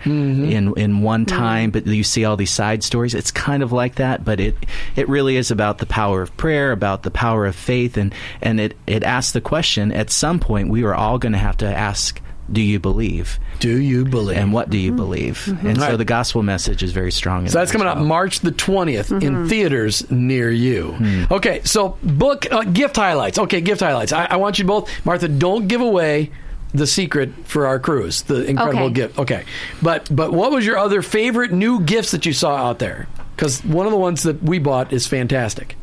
[0.51, 3.15] in in one time, but you see all these side stories.
[3.15, 4.57] It's kind of like that, but it
[4.97, 8.59] it really is about the power of prayer, about the power of faith, and and
[8.61, 9.93] it it asks the question.
[9.93, 12.21] At some point, we are all going to have to ask.
[12.51, 13.39] Do you believe?
[13.61, 14.37] Do you believe?
[14.37, 14.97] And what do you mm-hmm.
[14.97, 15.45] believe?
[15.47, 15.67] Mm-hmm.
[15.67, 15.97] And so Right.
[15.97, 17.49] the gospel message is very strong.
[17.49, 18.07] So that's coming as out well.
[18.07, 19.47] March the 20th in mm-hmm.
[19.47, 20.93] theaters near you.
[20.93, 21.25] Hmm.
[21.31, 23.39] Okay, so book uh, gift highlights.
[23.39, 24.13] Okay, gift highlights.
[24.13, 25.29] I, I want you both, Martha.
[25.29, 26.31] Don't give away
[26.75, 28.95] the secret for our cruise, the incredible Okay.
[28.95, 29.19] gift.
[29.19, 29.45] Okay,
[29.83, 33.07] but but what was your other favorite new gifts that you saw out there?
[33.37, 35.77] Because one of the ones that we bought is fantastic.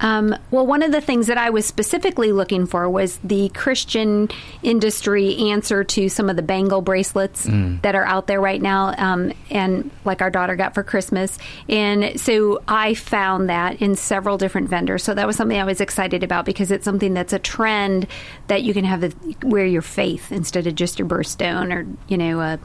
[0.00, 4.28] Um, well, one of the things that I was specifically looking for was the Christian
[4.62, 7.46] industry answer to some of the bangle bracelets
[7.82, 11.38] that are out there right now, um, and like our daughter got for Christmas.
[11.68, 15.02] And so I found that in several different vendors.
[15.02, 18.06] So that was something I was excited about because it's something that's a trend
[18.46, 22.16] that you can have the, wear your faith instead of just your birthstone or you
[22.16, 22.56] know uh,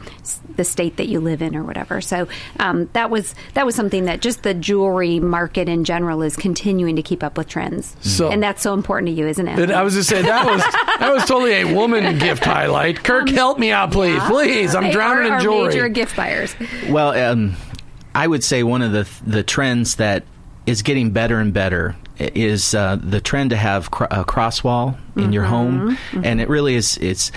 [0.55, 1.99] the state that you live in or whatever.
[2.01, 2.27] So
[2.59, 6.95] um, that was that was something that just the jewelry market in general is continuing
[6.95, 7.95] to keep up with trends.
[8.01, 9.57] So- and that's so important to you, isn't it?
[9.59, 10.61] And I was just saying that was
[10.99, 13.03] that was totally a woman gift highlight.
[13.03, 14.75] Kirk, help me out, please, please.
[14.75, 15.67] I'm They drowning are in our jewelry.
[15.73, 16.55] major gift buyers.
[16.89, 17.55] Well, um,
[18.15, 20.23] I would say one of the the trends that
[20.65, 24.97] is getting better and better is uh, the trend to have cr- a cross wall
[25.15, 26.97] in your home, and it really is.
[27.01, 27.31] It's.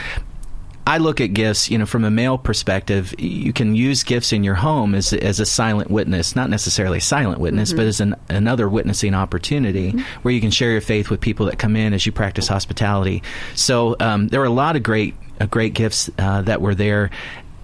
[0.87, 3.13] I look at gifts, you know, from a male perspective.
[3.19, 7.01] You can use gifts in your home as as a silent witness, not necessarily a
[7.01, 9.91] silent witness, but as an, another witnessing opportunity
[10.23, 13.25] where you can share your faith with people that come in as you practice hospitality.
[13.57, 17.11] So um, there were a lot of great uh, great gifts uh, that were there.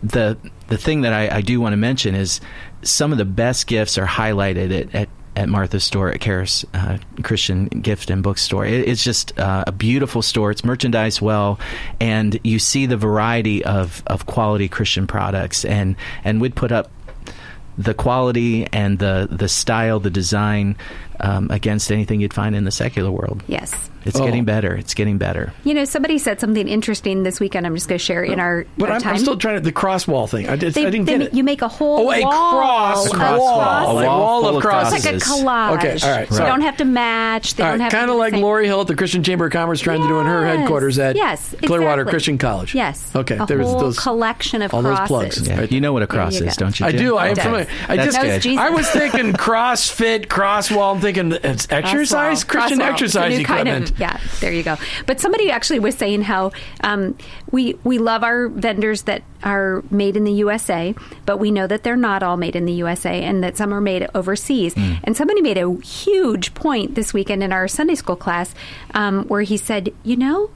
[0.02, 2.40] The the thing that I, I do want to mention is
[2.82, 6.98] some of the best gifts are highlighted at, at at Martha's store at Charis uh,
[7.22, 8.66] Christian Gift and Bookstore.
[8.66, 10.50] It, it's just uh, a beautiful store.
[10.50, 11.58] It's merchandised well,
[12.00, 15.64] and you see the variety of, of quality Christian products.
[15.64, 16.90] And and we'd put up
[17.78, 20.76] the quality and the the style, the design
[21.20, 23.42] um, against anything you'd find in the secular world.
[23.46, 23.90] Yes.
[24.04, 24.24] It's Oh.
[24.24, 24.74] getting better.
[24.74, 25.52] It's getting better.
[25.64, 27.66] You know, somebody said something interesting this weekend.
[27.66, 29.14] I'm just going to share it in our, But our I'm, time.
[29.14, 30.48] I'm still trying to the cross wall thing.
[30.48, 31.34] I, did, They- I didn't they get ma- it.
[31.34, 33.58] You make a whole Oh, a wall cross of wall.
[33.58, 33.88] cross.
[33.88, 35.04] A wall wall full of of crosses.
[35.04, 35.76] It's like a collage.
[35.78, 37.54] Okay, all right, They don't have to match.
[37.54, 38.42] They All don't right, have kind of like same.
[38.42, 41.16] Lori Hill at the Christian Chamber of Commerce trying to do in her headquarters at
[41.16, 42.04] Yes, Clearwater.
[42.04, 42.74] Christian College.
[42.74, 43.10] Yes.
[43.14, 45.46] Okay, a there was whole those collection of all those plugs.
[45.46, 45.60] Yeah.
[45.60, 45.72] Right.
[45.72, 46.86] You know what a cross is, don't you?
[46.86, 47.00] I Jim?
[47.00, 47.16] do.
[47.16, 47.42] I am Okay.
[47.42, 47.66] familiar.
[47.88, 48.42] I That's just good.
[48.42, 48.60] Jesus.
[48.64, 49.32] I was thinking
[49.66, 50.94] CrossFit, crosswall.
[50.94, 53.91] I'm thinking it's exercise, Christian exercise It's a new kind equipment.
[53.98, 54.76] Yeah, there you go.
[55.06, 56.52] But somebody actually was saying how
[56.82, 57.16] um,
[57.50, 60.94] we we love our vendors that are made in the USA,
[61.26, 63.80] but we know that they're not all made in the USA, and that some are
[63.80, 64.74] made overseas.
[64.74, 65.00] Mm.
[65.04, 68.54] And somebody made a huge point this weekend in our Sunday school class,
[68.94, 70.50] um, where he said, "You know."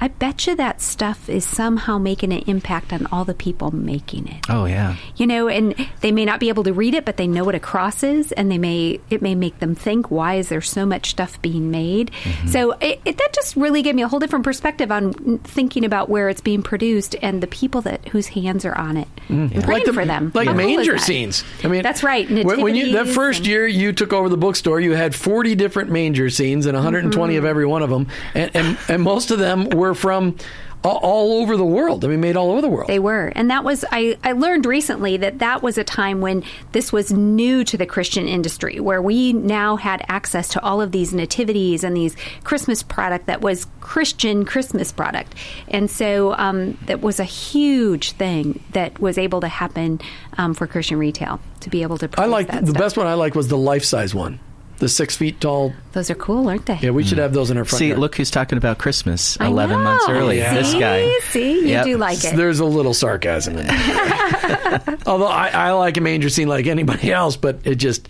[0.00, 4.28] I bet you that stuff is somehow making an impact on all the people making
[4.28, 4.96] it Oh yeah.
[5.16, 7.54] you know and they may not be able to read it but they know what
[7.54, 10.86] a cross is and they may it may make them think why is there so
[10.86, 12.48] much stuff being made Mm-hmm.
[12.48, 16.08] so it, it, that just really gave me a whole different perspective on thinking about
[16.08, 19.62] where it's being produced and the people that whose hands are on it I'm praying
[19.62, 19.66] Mm.
[19.68, 21.44] Like the, for them like How cool is manger scenes.
[21.62, 24.36] I mean, that's right When, when you that first and- year you took over the
[24.36, 28.50] bookstore, you had 40 different manger scenes and 120 of every one of them, and,
[28.54, 30.36] and and most of them were from
[30.82, 32.04] all, all over the world.
[32.04, 32.88] I mean, made all over the world.
[32.88, 33.32] They were.
[33.36, 37.12] And that was, I, I learned recently that that was a time when this was
[37.12, 41.84] new to the Christian industry, where we now had access to all of these nativities
[41.84, 45.34] and these Christmas product that was Christian Christmas product.
[45.68, 50.00] And so um, that was a huge thing that was able to happen
[50.38, 52.78] um, for Christian retail to be able to I like the stuff.
[52.78, 53.06] best one.
[53.06, 54.40] I like was the life size one,
[54.80, 55.72] the six feet tall.
[55.92, 56.78] Those are cool, aren't they?
[56.80, 57.78] Yeah, we should have those in our front.
[57.78, 58.00] See, yard.
[58.00, 60.14] look who's talking about Christmas I 11 months know.
[60.14, 60.38] early.
[60.38, 60.54] Yeah.
[60.54, 60.80] This See?
[60.80, 61.18] guy.
[61.30, 61.84] See, you Yep.
[61.84, 62.34] do like it.
[62.36, 64.98] There's a little sarcasm in there.
[65.06, 68.08] Although I, I like a manger scene like anybody else, but it just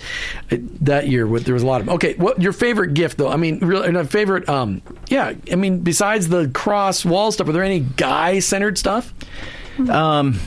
[0.48, 1.88] it, that year there was a lot of.
[1.90, 3.28] Okay, what your favorite gift though?
[3.28, 4.48] I mean, really, uh, favorite.
[4.48, 9.12] Um, yeah, I mean, besides the cross wall stuff, are there any guy centered stuff?
[9.88, 10.38] Um,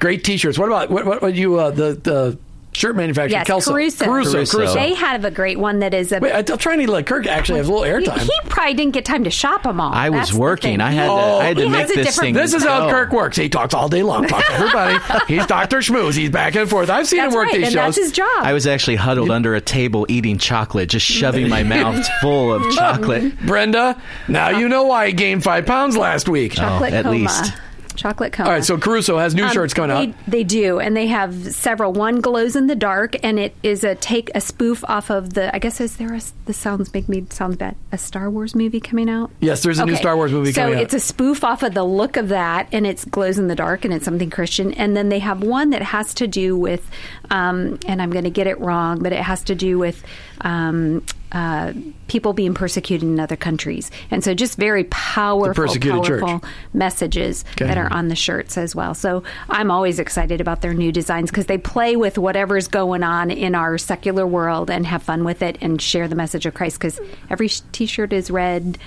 [0.00, 0.58] Great T-shirts.
[0.58, 1.04] What about what?
[1.04, 2.38] What, what you uh, the the
[2.72, 3.38] shirt manufacturer?
[3.38, 3.72] Yes, Kelso.
[3.72, 4.04] Kerusso.
[4.06, 4.34] Kerusso.
[4.34, 4.58] Kerusso.
[4.60, 4.74] Kerusso.
[4.74, 6.18] They have a great one that is a.
[6.20, 8.18] Wait, I'm trying to let Kirk actually have a little he, airtime.
[8.18, 9.92] he probably didn't get time to shop them all.
[9.92, 10.80] I was That's the working.
[10.80, 11.68] I had He- to, I had to oh.
[11.68, 12.34] make this thing.
[12.34, 12.90] This is how go.
[12.90, 13.36] Kirk works.
[13.36, 14.98] He talks all day long, talks to everybody.
[15.34, 16.16] He's Doctor Schmooze.
[16.16, 16.90] He's back and forth.
[16.90, 17.94] I've seen That's him work right, these and shows.
[17.94, 18.26] that's his job.
[18.38, 22.72] I was actually huddled under a table eating chocolate, just shoving my mouth full of
[22.74, 23.38] chocolate.
[23.46, 26.52] Brenda, now you know why I gained five pounds last week.
[26.52, 27.16] chocolate Oh, at coma.
[27.16, 27.52] least.
[28.00, 28.48] Chocolate coma.
[28.48, 30.26] All right, so Kerusso has new Um, shirts coming they, out.
[30.26, 31.92] They do, and they have several.
[31.92, 35.54] One glows in the dark, and it is a take a spoof off of the.
[35.54, 37.76] I guess is there a this sounds make me sounds bad.
[37.92, 39.30] A Star Wars movie coming out.
[39.40, 40.78] Yes, there's a new Star Wars movie so coming out.
[40.78, 43.54] So it's a spoof off of the look of that, and it's glows in the
[43.54, 44.72] dark, and it's something Christian.
[44.72, 46.90] And then they have one that has to do with,
[47.28, 50.02] um, and I'm going to get it wrong, but it has to do with.
[50.40, 51.72] Um, uh,
[52.08, 56.20] people being persecuted in other countries, and so just very powerful, persecuted church.
[56.20, 57.66] powerful messages Okay.
[57.66, 58.94] that are on the shirts as well.
[58.94, 63.30] So I'm always excited about their new designs because they play with whatever's going on
[63.30, 66.78] in our secular world and have fun with it and share the message of Christ.
[66.80, 68.78] Because every T-shirt is read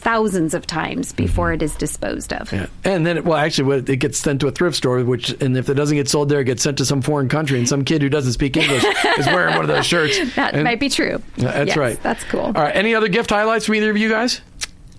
[0.00, 1.24] thousands of times mm-hmm.
[1.24, 2.52] before it is disposed of.
[2.52, 2.66] Yeah.
[2.84, 5.68] And then, it, well, actually, it gets sent to a thrift store, which, and if
[5.68, 8.02] it doesn't get sold there, it gets sent to some foreign country, and some kid
[8.02, 8.84] who doesn't speak English
[9.18, 10.18] is wearing one of those shirts.
[10.40, 11.20] That And- might be true.
[11.36, 12.02] That's Yes, right.
[12.02, 12.40] That's cool.
[12.40, 12.74] All right.
[12.74, 14.40] Any other gift highlights from either of you guys?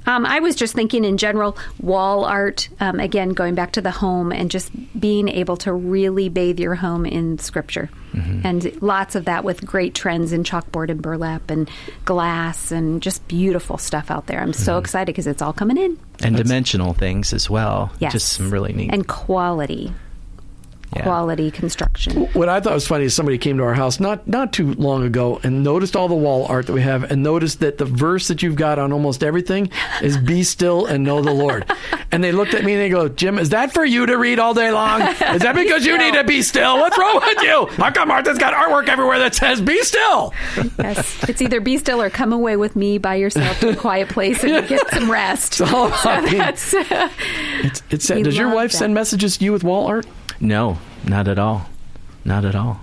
[0.08, 3.92] Um, I was just thinking in general, wall art, um, again, going back to the
[3.92, 7.90] home and just being able to really bathe your home in scripture.
[8.14, 8.42] Mm-hmm.
[8.46, 11.70] And lots of that with great trends in chalkboard and burlap and
[12.04, 14.40] glass and just beautiful stuff out there.
[14.42, 14.64] I'm Mm-hmm.
[14.64, 15.98] so excited because it's all coming in.
[16.24, 17.92] and dimensional things as well.
[18.00, 18.12] Yes.
[18.14, 18.90] Just some really neat.
[18.92, 19.94] And quality.
[20.96, 21.04] Yeah.
[21.04, 22.26] Quality construction.
[22.34, 25.04] What I thought was funny is somebody came to our house not not too long
[25.04, 28.28] ago and noticed all the wall art that we have and noticed that the verse
[28.28, 29.70] that you've got on almost everything
[30.02, 31.66] is "Be still and know the Lord."
[32.14, 34.38] And they looked at me and they go, "Jim, is that for you to read
[34.38, 35.00] all day long?
[35.02, 36.76] Is that because you need to be still?
[36.78, 37.68] What's wrong with you?
[37.82, 40.34] How come Martha's got artwork everywhere that says "Be still"?
[40.78, 41.30] Yes.
[41.30, 44.44] It's either be still or come away with me by yourself to a quiet place
[44.44, 45.62] and get some rest.
[45.62, 46.74] all about being- That's,
[47.64, 48.78] It's, it's does your wife that.
[48.80, 50.06] send messages to you with wall art?
[50.42, 50.78] No,
[51.08, 51.68] not at all.
[52.26, 52.80] Not at all.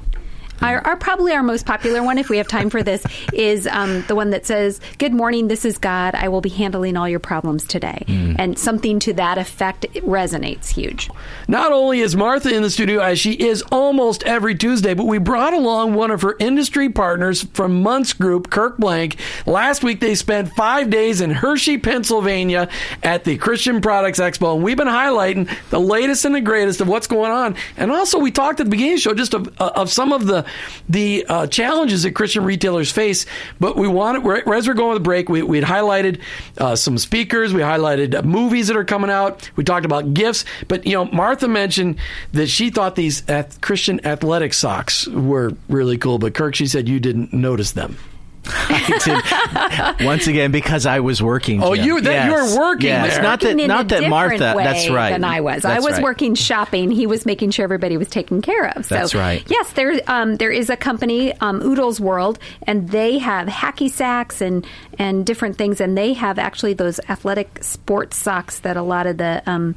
[0.60, 4.02] Our, our probably our most popular one, if we have time for this, is um,
[4.08, 6.14] the one that says, "Good morning, this is God.
[6.14, 8.04] I will be handling all your problems today,"
[8.38, 11.10] and something to that effect resonates huge.
[11.46, 15.18] Not only is Martha in the studio as she is almost every Tuesday, but we
[15.18, 19.16] brought along one of her industry partners from Munce Group, Kirk Blank.
[19.46, 22.68] Last week they spent five days in Hershey, Pennsylvania
[23.02, 26.88] at the Christian Products Expo, and we've been highlighting the latest and the greatest of
[26.88, 27.54] what's going on.
[27.76, 30.12] And also we talked at the beginning of the show just of, uh, of some
[30.12, 30.44] of the
[30.88, 33.26] the uh, challenges that Christian retailers face.
[33.60, 36.20] But we wanted, as we're going with the break, we we had highlighted
[36.58, 40.44] uh, some speakers, we highlighted uh, movies that are coming out, we talked about gifts.
[40.68, 41.96] But you know, Martha mentioned
[42.32, 43.22] that she thought these
[43.60, 46.18] Christian athletic socks were really cool.
[46.18, 47.96] But Kirk, she said you didn't notice them.
[48.68, 51.62] I did- once again because I was working.
[51.62, 51.84] Oh, Jim.
[51.84, 53.14] you- that- you were working yes.
[53.14, 53.22] there.
[53.22, 54.54] Not that Working in not a that different Martha.
[54.56, 55.10] way That's right.
[55.10, 55.64] Than I was.
[55.64, 56.02] I was right.
[56.02, 56.90] working shopping.
[56.90, 58.86] He was making sure everybody was taken care of.
[58.86, 59.42] So, That's right.
[59.48, 64.40] Yes, there um, there is a company, um, Oodles World, and they have hacky sacks
[64.40, 64.66] and
[64.98, 69.18] and different things, and they have actually those athletic sports socks that a lot of
[69.18, 69.74] the um,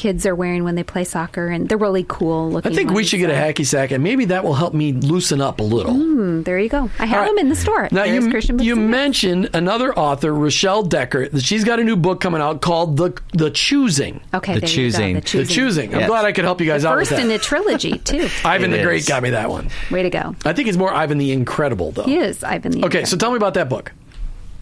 [0.00, 2.68] kids are wearing when they play soccer, and they're really cool looking.
[2.68, 2.74] I looking.
[2.76, 5.40] think we ones, should get a hacky sack, and maybe that will help me loosen
[5.42, 5.92] up a little.
[5.92, 6.88] Hmm, there you go.
[6.98, 7.28] I have All right.
[7.28, 7.88] them in the store.
[7.92, 11.30] Now There's you Christian you mentioned another author, Rachelle Dekker.
[11.30, 14.20] that She's got a new book coming out called the the Choosing.
[14.32, 15.08] Okay, The there Choosing.
[15.08, 15.46] You go, The the choosing.
[15.46, 15.94] The Choosing.
[15.94, 16.08] I'm Yes.
[16.08, 17.26] glad I could help you guys out with First that.
[17.26, 18.28] in a trilogy too.
[18.44, 19.08] Ivan It the Great is.
[19.08, 19.68] got me that one.
[19.90, 20.34] Way to go.
[20.46, 22.04] I think it's more Ivan the Incredible, though.
[22.04, 23.92] He is Ivan the Okay, so tell me about that book.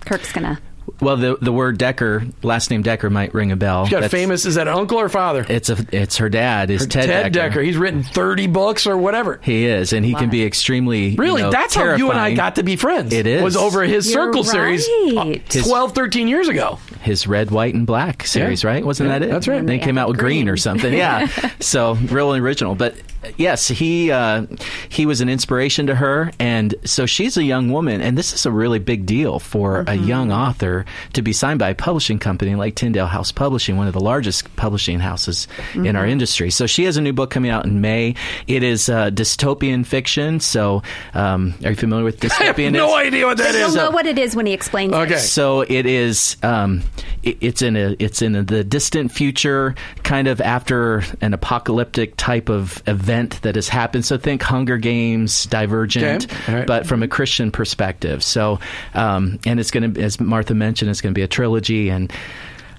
[0.01, 0.59] Kirk's gonna.
[1.01, 3.84] Well, the the word Dekker, last name Dekker, might ring a bell.
[3.84, 4.47] You got That's- famous.
[4.47, 5.45] Is that uncle or father?
[5.49, 6.70] It's a it's her dad.
[6.70, 7.64] Is Ted, Ted Dekker.
[7.64, 9.41] He's written 30 books or whatever.
[9.43, 12.34] He is, and he can be extremely Really, you know, that's how you and I
[12.34, 13.12] got to be friends.
[13.12, 13.43] It is.
[13.43, 16.78] Was over his You're Circle series uh, 12, 13 years ago.
[17.03, 18.70] his red, white, and black series, Yeah.
[18.70, 18.84] right?
[18.84, 19.30] Wasn't Yeah, that it?
[19.30, 19.59] that's right.
[19.59, 20.49] And they came out with green, Green.
[20.49, 20.93] or something.
[20.93, 21.26] Yeah.
[21.61, 22.74] so really original.
[22.74, 22.97] But
[23.36, 24.46] yes, he uh,
[24.88, 28.46] he was an inspiration to her, and so she's a young woman, and this is
[28.46, 32.54] a really big deal for a young author to be signed by a publishing company
[32.54, 36.50] like Tyndale House Publishing, one of the largest publishing houses in our industry.
[36.50, 38.14] So she has a new book coming out in May.
[38.46, 40.40] It is uh, dystopian fiction.
[40.40, 40.82] So
[41.14, 42.72] um, are you familiar with I have dystopian?
[42.72, 43.74] no idea what that You'll is.
[43.74, 45.14] know what it is when he explains Okay.
[45.14, 45.18] it.
[45.18, 46.36] So it is.
[46.42, 46.82] Um,
[47.22, 47.96] it, it's in a.
[47.98, 53.68] It's in the distant future, kind of after an apocalyptic type of event that has
[53.68, 54.04] happened.
[54.04, 56.54] So think Hunger Games, Divergent, Okay.
[56.54, 56.66] Right.
[56.66, 58.22] but from a Christian perspective.
[58.22, 58.61] So,
[58.94, 62.12] um, and it's going to, as Martha mentioned, it's going to be a trilogy and.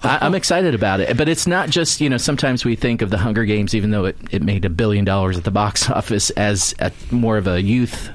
[0.01, 2.15] I, I'm excited about it, but it's not just you know.
[2.15, 5.37] Sometimes we think of the Hunger Games, even though it, it made a billion dollars
[5.37, 8.09] at the box office, as a, more of a youth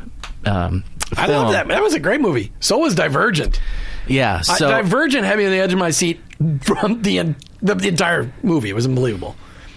[0.46, 0.82] um,
[1.16, 1.68] I love that.
[1.68, 2.52] That was a great movie.
[2.60, 3.60] So was Divergent.
[4.06, 6.20] Yeah, I- so Divergent had me on the edge of my seat
[6.62, 8.70] from the, the, the entire movie.
[8.70, 9.36] It was unbelievable.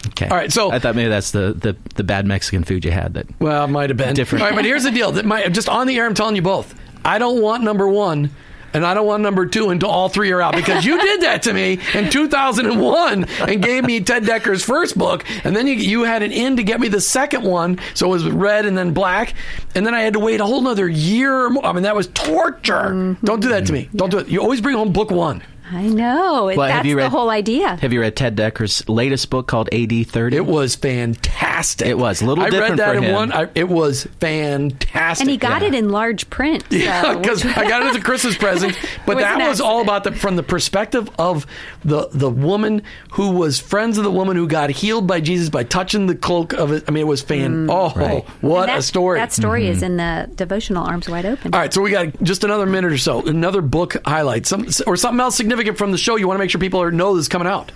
[0.10, 0.28] Okay.
[0.28, 3.14] All right, so- I thought maybe that's the, the, the bad Mexican food you had.
[3.16, 4.44] That Well, it might have been Different.
[4.44, 6.42] All right, but here's the deal: that my, just on the air, I'm telling you
[6.42, 6.74] both.
[7.06, 8.32] I don't want number one,
[8.74, 11.44] and I don't want number two until all three are out because you did that
[11.44, 16.04] to me in 2001 and gave me Ted Dekker's first book, and then you you
[16.04, 18.94] had an in to get me the second one, so it was red and then
[18.94, 19.34] black,
[19.76, 21.50] and then I had to wait a whole another year.
[21.50, 21.66] more.
[21.66, 22.74] I mean, that was torture.
[22.74, 23.26] Mm-hmm.
[23.26, 23.90] Don't do that to me.
[23.96, 24.28] Don't do it.
[24.28, 25.42] You always bring home book one.
[25.70, 26.46] I know.
[26.46, 27.76] Well, That's have you read the whole idea.
[27.78, 30.38] have you read Ted Dekker's latest book called AD thirty?
[30.38, 31.88] It was fantastic.
[31.88, 32.22] It was.
[32.22, 33.14] A little I different read that for in him.
[33.14, 33.32] one.
[33.32, 35.24] I, it was fantastic.
[35.24, 36.64] and he got it in large print.
[36.70, 38.78] so- Yeah, because I got it as a Christmas present.
[39.06, 41.46] But was that was all about the from the perspective of
[41.84, 45.64] the the woman who was friends of the woman who got healed by Jesus by
[45.64, 46.84] touching the cloak of it.
[46.88, 47.70] I mean, it was fan.
[47.70, 48.24] Oh, Right.
[48.42, 49.20] what that, a story!
[49.20, 49.72] That story Mm-hmm.
[49.72, 51.54] is in the devotional Arms Wide Open.
[51.54, 53.26] all right, so we got just another minute or so.
[53.26, 56.44] Another book highlight, some or something else significant significant from the show you want to
[56.44, 57.72] make sure people are, know this is coming out?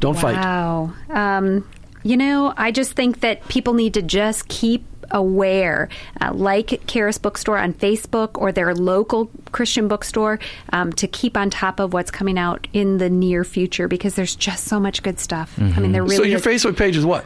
[0.00, 0.36] Don't fight.
[0.36, 0.92] Wow.
[1.08, 1.68] Um,
[2.02, 5.88] you know, I just think that people need to just keep aware,
[6.20, 10.38] uh, like Charis Bookstore on Facebook or their local Christian bookstore,
[10.72, 14.36] um, to keep on top of what's coming out in the near future because there's
[14.36, 15.54] just so much good stuff.
[15.58, 17.24] I mean, there really so your Facebook page is what?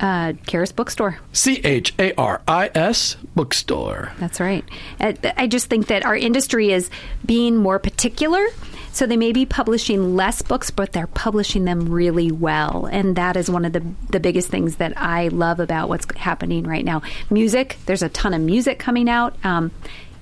[0.00, 1.18] uh, Charis Bookstore.
[1.32, 4.12] C H A R I S bookstore.
[4.18, 4.64] That's right.
[4.98, 6.90] Uh, I just think that our industry is
[7.24, 8.44] being more particular.
[8.92, 13.36] So they may be publishing less books, but they're publishing them really well, and that
[13.36, 17.02] is one of the the biggest things that I love about what's happening right now.
[17.30, 19.36] Music, there's a ton of music coming out.
[19.44, 19.70] Um,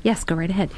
[0.03, 0.71] yes, go right ahead.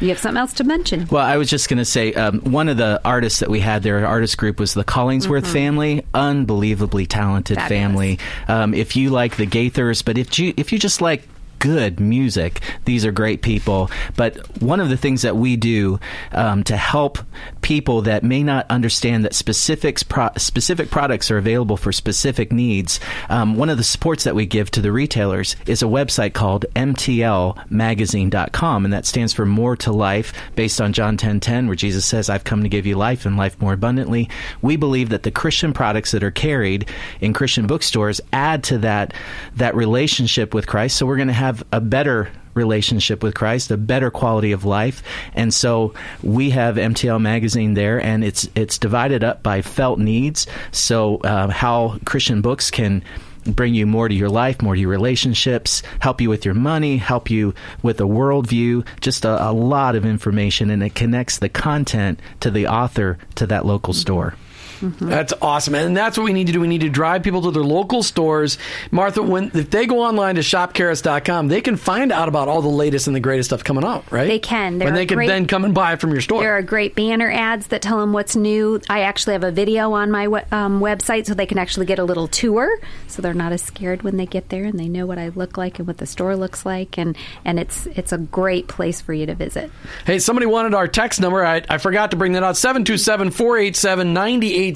[0.00, 1.08] You have something else to mention?
[1.10, 3.82] Well, I was just going to say um, one of the artists that we had
[3.82, 6.04] there, artist group, was the Collingsworth family.
[6.14, 7.68] Unbelievably talented Mm-hmm.
[7.68, 8.16] Fabulous.
[8.16, 8.18] family.
[8.46, 11.26] Um, if you like the Gaithers, but if you if you just like
[11.58, 13.90] good music, these are great people.
[14.16, 16.00] But one of the things that we do
[16.32, 17.18] um, to help
[17.62, 23.00] people that may not understand that specifics pro- specific products are available for specific needs,
[23.28, 26.66] um, one of the supports that we give to the retailers is a website called
[26.74, 32.30] mtlmagazine.com, and that stands for More to Life, based on John 10:10, where Jesus says,
[32.30, 34.28] "I've come to give you life and life more abundantly."
[34.62, 36.86] We believe that the Christian products that are carried
[37.20, 39.14] in Christian bookstores add to that
[39.56, 40.96] that relationship with Christ.
[40.96, 45.02] So we're going to have a better relationship with Christ, a better quality of life.
[45.34, 50.46] And so we have MTL magazine there, and it's it's divided up by felt needs.
[50.72, 53.02] So uh, how Christian books can
[53.46, 56.98] bring you more to your life, more to your relationships, help you with your money,
[56.98, 61.48] help you with a worldview, just a, a lot of information, and it connects the
[61.48, 64.34] content to the author to that local store.
[64.80, 66.60] That's awesome, and that's what we need to do.
[66.60, 68.58] We need to drive people to their local stores.
[68.90, 72.68] Martha, when if they go online to shopcharis.com, they can find out about all the
[72.68, 74.28] latest and the greatest stuff coming out, right?
[74.28, 74.78] They can.
[74.78, 76.42] There and they can great- then come and buy it from your store.
[76.42, 78.80] There are great banner ads that tell them what's new.
[78.88, 82.04] I actually have a video on my um, website so they can actually get a
[82.04, 85.18] little tour so they're not as scared when they get there and they know what
[85.18, 88.68] I look like and what the store looks like and and it's it's a great
[88.68, 89.70] place for you to visit.
[90.04, 91.44] Hey, somebody wanted our text number.
[91.44, 92.56] I, I forgot to bring that out.
[92.56, 94.12] 727 487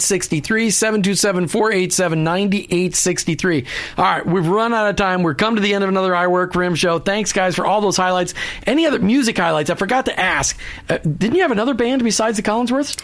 [0.00, 0.70] 9863.
[0.70, 3.66] 727 487 9863.
[3.98, 5.22] All right, we've run out of time.
[5.22, 6.98] We're come to the end of another I Work for Him show.
[6.98, 8.34] Thanks, guys, for all those highlights.
[8.66, 9.70] Any other music highlights?
[9.70, 10.58] I forgot to ask.
[10.88, 13.02] Uh, didn't you have another band besides the Collingsworths?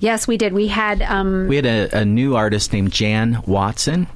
[0.00, 0.52] Yes, we did.
[0.52, 4.06] We had um, We had a, a new artist named Jan Watson.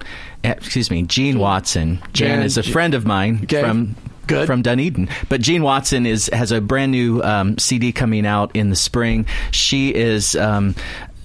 [0.45, 1.97] Eh, Excuse me, Jean Watson.
[2.13, 3.61] Jan, Jan- is a friend of mine Okay.
[3.61, 3.97] from
[4.29, 4.47] Good.
[4.47, 5.09] from Dunedin.
[5.29, 9.27] But Jean Watson is has a brand new um, CD coming out in the spring.
[9.51, 10.37] She is.
[10.37, 10.77] Um,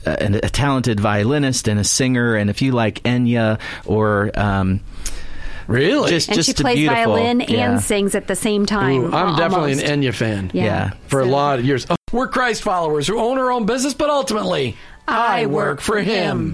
[0.08, 4.82] a, a talented violinist and a singer, and if you like Enya or um,
[5.68, 6.10] Really?
[6.10, 7.72] just and just she plays beautiful, violin yeah.
[7.72, 9.06] and sings at the same time.
[9.06, 10.52] Ooh, I'm definitely an Enya fan.
[10.54, 10.64] Yeah.
[10.64, 10.90] Yeah.
[11.08, 11.86] For a lot of years.
[12.12, 14.78] We're Christ followers who own our own business, but ultimately,
[15.08, 16.46] I work for Him.